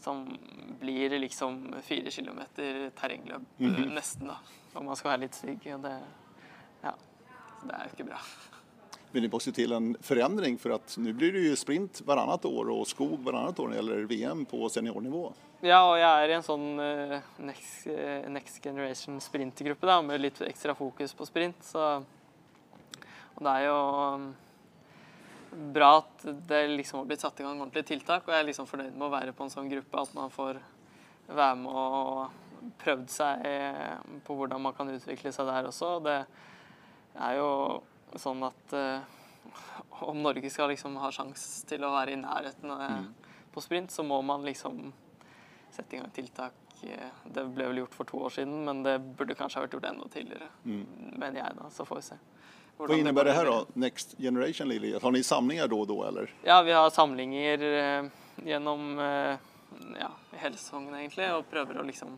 [0.00, 0.38] som
[0.80, 3.94] blir liksom fire kilometer terrengløp, mm -hmm.
[3.94, 4.38] nesten, da.
[4.74, 5.66] Om man skal være litt stygg.
[5.74, 5.98] Og det,
[6.82, 6.94] ja,
[7.62, 8.20] det er jo ikke bra.
[9.12, 10.58] Men det måste til en forandring?
[10.58, 13.80] For at nå blir det jo sprint varannat år og skog varannat år når det
[13.80, 15.32] gjelder VM på seniornivå.
[15.60, 20.22] Ja, og jeg er i en sånn uh, next, uh, next, generation sprintgruppe da, med
[20.22, 21.58] litt ekstra fokus på sprint.
[21.66, 22.04] Så,
[23.40, 23.80] det er jo
[25.74, 28.68] bra at det liksom har blitt satt i gang ordentlige tiltak, og jeg er liksom
[28.70, 30.04] fornøyd med å være på en sånn gruppe.
[30.04, 30.60] At man får
[31.30, 33.46] være med og prøvd seg
[34.26, 35.96] på hvordan man kan utvikle seg der også.
[36.04, 36.18] Det
[37.18, 37.50] er jo
[38.20, 39.18] sånn at uh,
[40.06, 43.06] om Norge skal liksom ha sjanse til å være i nærheten mm.
[43.54, 44.90] på sprint, så må man liksom
[45.70, 46.56] sette i gang tiltak.
[46.80, 49.88] Det ble vel gjort for to år siden, men det burde kanskje ha vært gjort
[49.90, 50.48] enda tidligere.
[50.64, 50.84] Mm.
[51.20, 52.20] mener jeg da, Så får vi se.
[52.80, 53.58] Hva innebærer det her da?
[53.74, 54.94] Next Generation Lily?
[55.02, 56.32] Har ni samlinger da og da, eller?
[56.46, 58.10] Ja, vi har samlinger eh,
[58.46, 59.48] gjennom eh,
[60.00, 60.10] ja,
[60.40, 62.16] hele sesongen egentlig, og prøver å liksom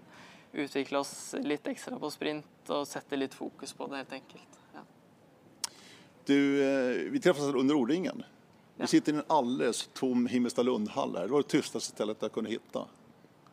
[0.53, 4.61] utvikle oss litt ekstra på sprint og sette litt fokus på det, helt enkelt.
[4.77, 4.85] Ja.
[6.29, 8.23] Du, eh, vi treffes under O-ringen.
[8.77, 11.23] Vi sitter i en alldeles tom Himmestad-Lundhall her.
[11.23, 12.87] Det var det tystaste stedet jeg kunne finne.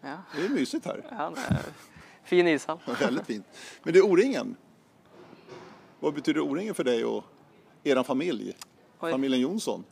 [0.02, 0.18] Ja.
[0.34, 1.04] Det er mysigt her.
[1.12, 1.70] Ja, det er
[2.30, 2.80] fin ishall.
[3.04, 3.62] Veldig fint.
[3.84, 4.56] Men det er O-ringen.
[6.00, 7.24] Hva betyder O-ringen for deg og
[7.84, 8.54] er familie?
[9.00, 9.12] Oi.
[9.12, 9.86] Familien Jonsson?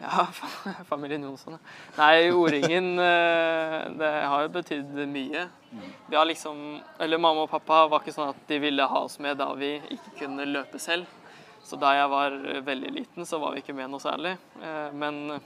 [0.00, 0.26] Ja,
[0.90, 1.56] familien Jonsson.
[1.96, 5.46] Nei, O-ringen eh, det har jo betydd mye.
[6.08, 9.18] Vi har liksom Eller mamma og pappa var ikke sånn at de ville ha oss
[9.24, 11.08] med da vi ikke kunne løpe selv.
[11.64, 14.36] Så da jeg var veldig liten, så var vi ikke med noe særlig.
[14.62, 15.40] Eh, men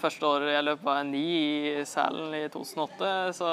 [0.00, 1.24] første året jeg løp, var jeg ni
[1.72, 3.10] i Sælen i 2008.
[3.36, 3.50] Så,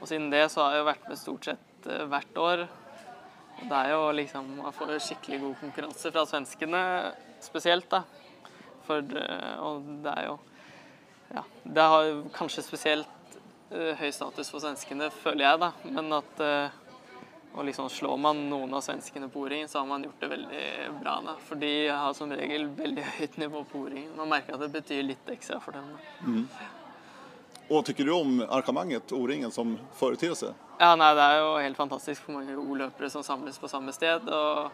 [0.00, 2.66] og siden det så har jeg jo vært med stort sett eh, hvert år.
[3.62, 6.80] Det er jo liksom å få skikkelig god konkurranse fra svenskene
[7.44, 8.02] spesielt, da.
[8.86, 10.38] For eh, Og det er jo
[11.34, 11.42] Ja.
[11.64, 13.38] Det har kanskje spesielt
[13.72, 15.72] uh, høy status for svenskene, føler jeg, da.
[15.90, 16.76] Men at uh,
[17.56, 20.64] og liksom Slår man noen av svenskene på o-ringen, så har man gjort det veldig
[21.00, 21.14] bra.
[21.24, 21.34] Da.
[21.48, 24.12] For de har som regel veldig høyt nivå på o-ringen.
[24.18, 25.88] Man merker at det betyr litt ekstra for dem.
[26.20, 26.44] Mm.
[27.72, 30.52] Og tykker du om arrangementet, O-ringen, som foreteelse?
[30.76, 34.26] Ja, nei, det er jo helt fantastisk hvor mange O-løpere som samles på samme sted.
[34.28, 34.68] Og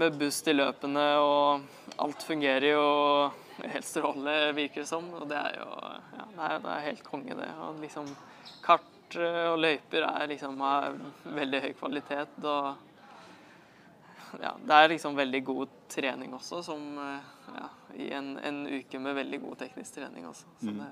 [0.00, 1.60] med buss til løpene, og
[2.00, 2.84] alt fungerer jo
[3.60, 5.04] helt strålende, virker det som.
[5.18, 7.50] Og det er jo ja, det er, det er helt konge, det.
[7.66, 8.08] Og liksom
[8.64, 10.96] kart og løyper er liksom av
[11.36, 12.40] veldig høy kvalitet.
[12.40, 17.68] og ja, det er liksom veldig god trening også, som ja,
[17.98, 20.46] i en, en, uke med veldig god teknisk trening også.
[20.62, 20.80] Så mm.
[20.80, 20.90] det,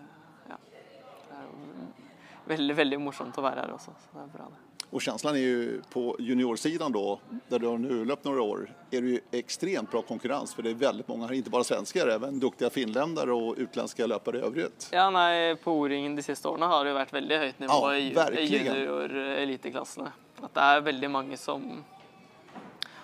[2.48, 3.94] veldig, veldig morsomt å være her også.
[4.04, 4.64] Så det er bra det.
[4.90, 9.00] Och känslan är ju på juniorsidan då, där du har nu löpt några år, är
[9.00, 12.70] det ju extremt bra konkurrens för det är väldigt många, inte bara svenskar, även duktiga
[12.70, 14.88] finländare och utländska löpare i övrigt.
[14.92, 18.46] Ja, nei, på O-ringen de siste årene har det vært veldig høyt nivå ja, i
[18.46, 20.12] junior-eliteklassene.
[20.40, 21.84] At det er veldig mange som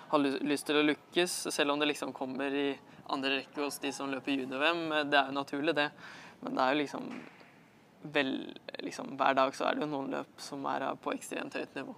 [0.09, 2.68] har lyst til å lykkes, selv om det liksom kommer i
[3.12, 5.11] andre rekke hos de som løper junior-VM.
[5.11, 5.90] Det er jo naturlig, det.
[6.40, 7.12] Men det er jo liksom
[8.12, 8.34] vel,
[8.84, 11.94] liksom, hver dag så er det jo noen løp som er på ekstremt høyt nivå.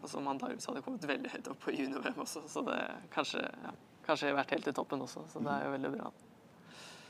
[0.00, 2.42] Og som antakeligvis hadde kommet veldig høyt opp på junior-VM også.
[2.48, 2.78] Så det
[3.14, 3.72] kanskje, ja,
[4.06, 5.26] kanskje vært helt i toppen også.
[5.32, 6.12] Så det er jo veldig bra.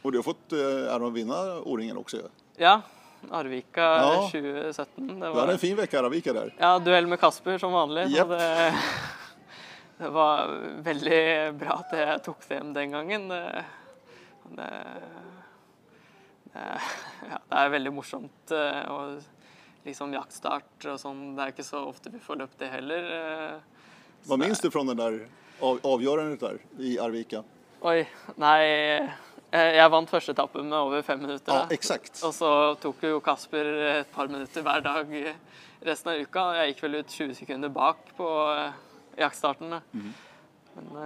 [0.01, 2.25] Og du har fått eh, vinne O-ringen også?
[2.61, 2.81] Ja.
[3.37, 4.29] Arvika ja.
[4.33, 5.21] 2017.
[5.21, 6.55] Det var, det en fin uke Arvika der.
[6.59, 8.09] Ja, duell med Kasper som vanlig.
[8.15, 8.29] Yep.
[8.29, 8.73] Det,
[10.01, 10.55] det, var
[10.89, 11.21] veldig
[11.61, 13.29] bra at jeg tok det hjem den gangen.
[13.29, 13.65] Det,
[14.57, 14.71] det
[17.31, 18.55] ja, det er veldig morsomt.
[18.55, 22.73] Eh, og liksom jaktstart og sånn, det er ikke så ofte vi får løpt det
[22.75, 23.11] heller.
[23.17, 23.87] Eh,
[24.21, 25.23] så Hva minnes du fra den der
[25.61, 27.43] avgjørelsen der i Arvika?
[27.81, 28.03] Oi,
[28.37, 28.65] nei
[29.51, 31.51] Jeg vant første etappe med over fem minutter.
[31.51, 32.21] Ja, exakt.
[32.23, 32.51] Og så
[32.83, 35.11] tok jo Kasper et par minutter hver dag
[35.89, 36.45] resten av uka.
[36.61, 38.29] Jeg gikk vel ut 20 sekunder bak på
[39.19, 39.81] jaktstarten.
[39.91, 40.13] Mm.
[40.77, 41.01] Men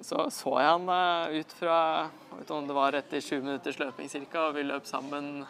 [0.00, 1.76] så så jeg han ut fra
[2.38, 4.46] vet om det var etter sju minutters løping ca.
[4.48, 5.44] Og vi løp sammen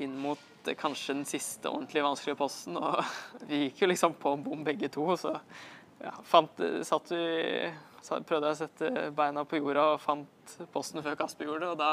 [0.00, 2.78] inn mot eh, kanskje den siste ordentlig vanskelige posten.
[2.80, 3.02] Og
[3.48, 5.36] vi gikk jo liksom på en bom begge to, så
[6.00, 7.24] ja, fant, satt vi
[8.28, 11.70] prøvde jeg å sette beina på jorda og fant posten før Kasper gjorde det.
[11.72, 11.92] Og da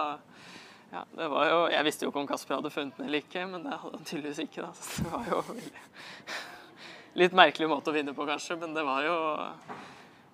[0.92, 3.46] ja, det var jo, Jeg visste jo ikke om Kasper hadde funnet den eller ikke,
[3.48, 4.66] men det hadde han tydeligvis ikke.
[4.66, 5.86] da, så det var jo veldig,
[7.22, 9.16] Litt merkelig måte å vinne på, kanskje, men det var jo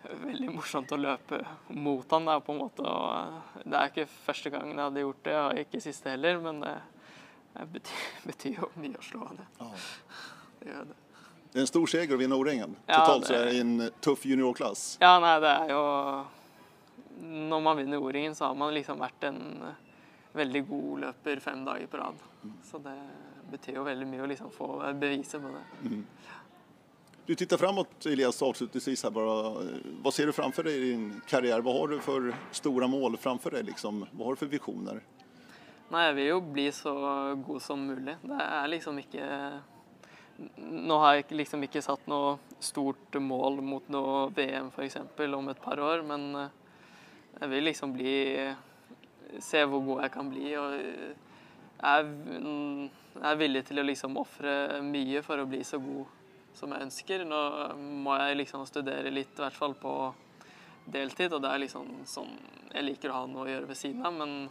[0.04, 1.40] veldig morsomt å løpe
[1.70, 2.84] mot han der, på en måte.
[2.86, 6.40] Og det er ikke første gangen jeg hadde gjort det, og ikke siste heller.
[6.44, 6.76] Men det,
[7.74, 9.48] betyr, betyr jo mye å slå det.
[9.60, 9.70] Ja.
[10.62, 10.98] det, gjør det.
[11.48, 12.76] Det er en stor seger å vinne O-ringen.
[12.86, 14.98] Ja, Totalt det- så är det i en tuff juniorklass.
[15.02, 16.26] Ja, nei, det er jo
[17.20, 19.40] Når man vinner O-ringen, så har man liksom vært en
[20.38, 22.20] veldig god løper fem dager på rad.
[22.64, 22.94] Så det
[23.50, 24.68] betyr jo veldig mye å liksom få
[25.00, 25.64] bevise på det.
[27.28, 29.66] Du tittar framåt Elias avslutningsvis här bara.
[30.02, 31.62] Vad ser du framför dig i din karriär?
[31.62, 34.06] Vad har du för stora mål framför dig liksom?
[34.12, 35.02] Vad har du för visioner?
[35.92, 36.94] Nei, jeg vil jo bli så
[37.48, 38.16] god som mulig.
[38.22, 39.28] Det er liksom ikke
[40.58, 45.00] Nå har jeg liksom ikke satt noe stort mål mot noe VM f.eks.
[45.36, 46.52] om et par år, men eh,
[47.42, 48.14] jeg vil liksom bli
[49.44, 50.52] Se hvor god jeg kan bli.
[50.56, 50.78] Og
[51.84, 52.84] mm,
[53.18, 56.17] jeg er villig til å liksom ofre mye for å bli så god
[56.58, 57.26] som jeg ønsker.
[57.28, 57.42] Nå
[57.78, 59.94] må jeg liksom studere litt, i hvert fall på
[60.88, 62.38] deltid, og det er liksom sånn
[62.72, 64.50] Jeg liker å ha noe å gjøre ved siden av, men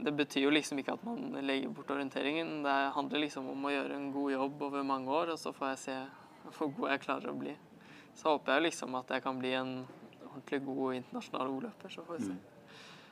[0.00, 2.62] det betyr jo liksom ikke at man legger bort orienteringen.
[2.64, 5.72] Det handler liksom om å gjøre en god jobb over mange år, og så får
[5.72, 5.96] jeg se
[6.56, 7.54] hvor god jeg klarer å bli.
[8.18, 9.74] Så håper jeg liksom at jeg kan bli en
[10.26, 12.38] ordentlig god internasjonal O-løper, så får vi se.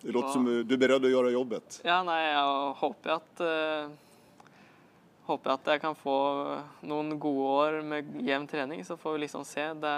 [0.00, 1.80] Det låter som du er beredd å gjøre jobbet.
[1.86, 3.96] Ja, nei, jeg håper at eh,
[5.28, 6.16] Håper at jeg kan få
[6.88, 9.64] noen gode år med jevn trening, så får vi liksom se.
[9.76, 9.96] Det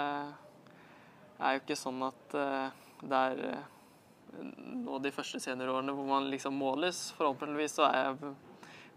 [1.39, 4.49] er jo ikke sånn at eh, det er eh,
[4.83, 6.99] nå de første seniorårene hvor man liksom måles.
[7.15, 8.33] Forhåpentligvis så er jeg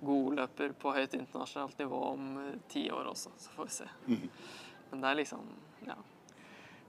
[0.05, 3.89] god løper på høyt internasjonalt nivå om eh, ti år også, så får vi se.
[4.91, 5.47] Men det er liksom
[5.87, 5.99] Ja.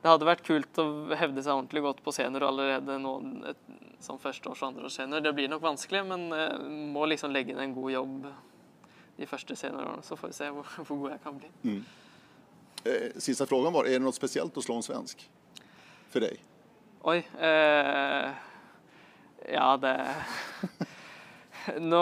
[0.01, 0.87] Det hadde vært kult å
[1.17, 3.13] hevde seg ordentlig godt på senior allerede nå
[3.49, 3.61] et,
[4.01, 5.21] som førsteårs- og andreårs senior.
[5.21, 6.27] Det blir nok vanskelig, men
[6.93, 8.27] må liksom legge inn en god jobb
[9.15, 11.77] de første seniorårene, så får vi se hvor, hvor god jeg kan bli.
[12.85, 15.25] Eh, siste spørsmål var, er det noe spesielt å slå en svensk?
[16.15, 16.39] for deg?
[17.05, 17.19] Oi.
[17.19, 18.29] Eh,
[19.51, 19.95] ja, det
[21.91, 22.01] Nå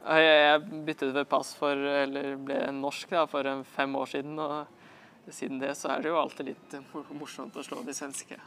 [0.00, 4.38] jeg byttet ved pass for Eller ble norsk da, for fem år siden.
[4.40, 6.78] Og siden det så er det jo alltid litt
[7.12, 8.38] morsomt å slå de svenske.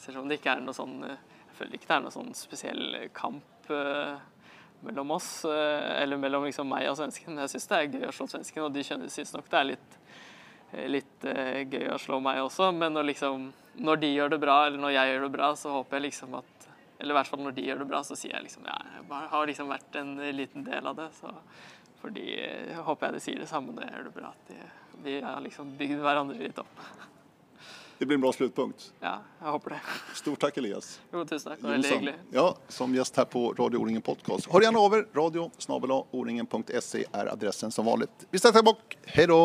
[0.00, 2.84] Selv om det ikke er noe sånn Jeg føler ikke det er noe sånn spesiell
[3.16, 4.20] kamp eh,
[4.86, 7.38] mellom oss, eh, eller mellom liksom meg og svensken.
[7.44, 9.98] Jeg syns det er gøy å slå svensken, og de syns nok det er litt
[10.70, 13.50] litt eh, gøy å slå meg også, men når, liksom,
[13.82, 16.40] når de gjør det bra, eller når jeg gjør det bra, så håper jeg liksom
[16.40, 16.56] at
[17.00, 19.28] Eller i hvert fall når de gjør det bra, så sier jeg liksom ja, jeg
[19.32, 21.06] har liksom vært en liten del av det.
[21.16, 21.30] Så
[22.02, 24.58] fordi eh, håper jeg de sier det samme når jeg gjør det bra, at de,
[25.06, 26.84] de har liksom bygd hverandre litt opp.
[28.00, 28.92] Det blir en bra slutpunkt.
[29.00, 29.80] Ja, jeg håper det.
[30.16, 30.94] Stort takk, Elias.
[31.12, 31.60] Jo, tusen takk.
[31.60, 32.14] Veldig hyggelig.
[32.32, 34.48] Ja, som gjest her på Radio O-ringen Podcast.
[34.48, 38.08] Hør gjerne av er, radio snabel-a o-ringen.se er adressen som vanlig.
[38.30, 38.96] Vi sätter tilbake.
[39.04, 39.40] Hej då!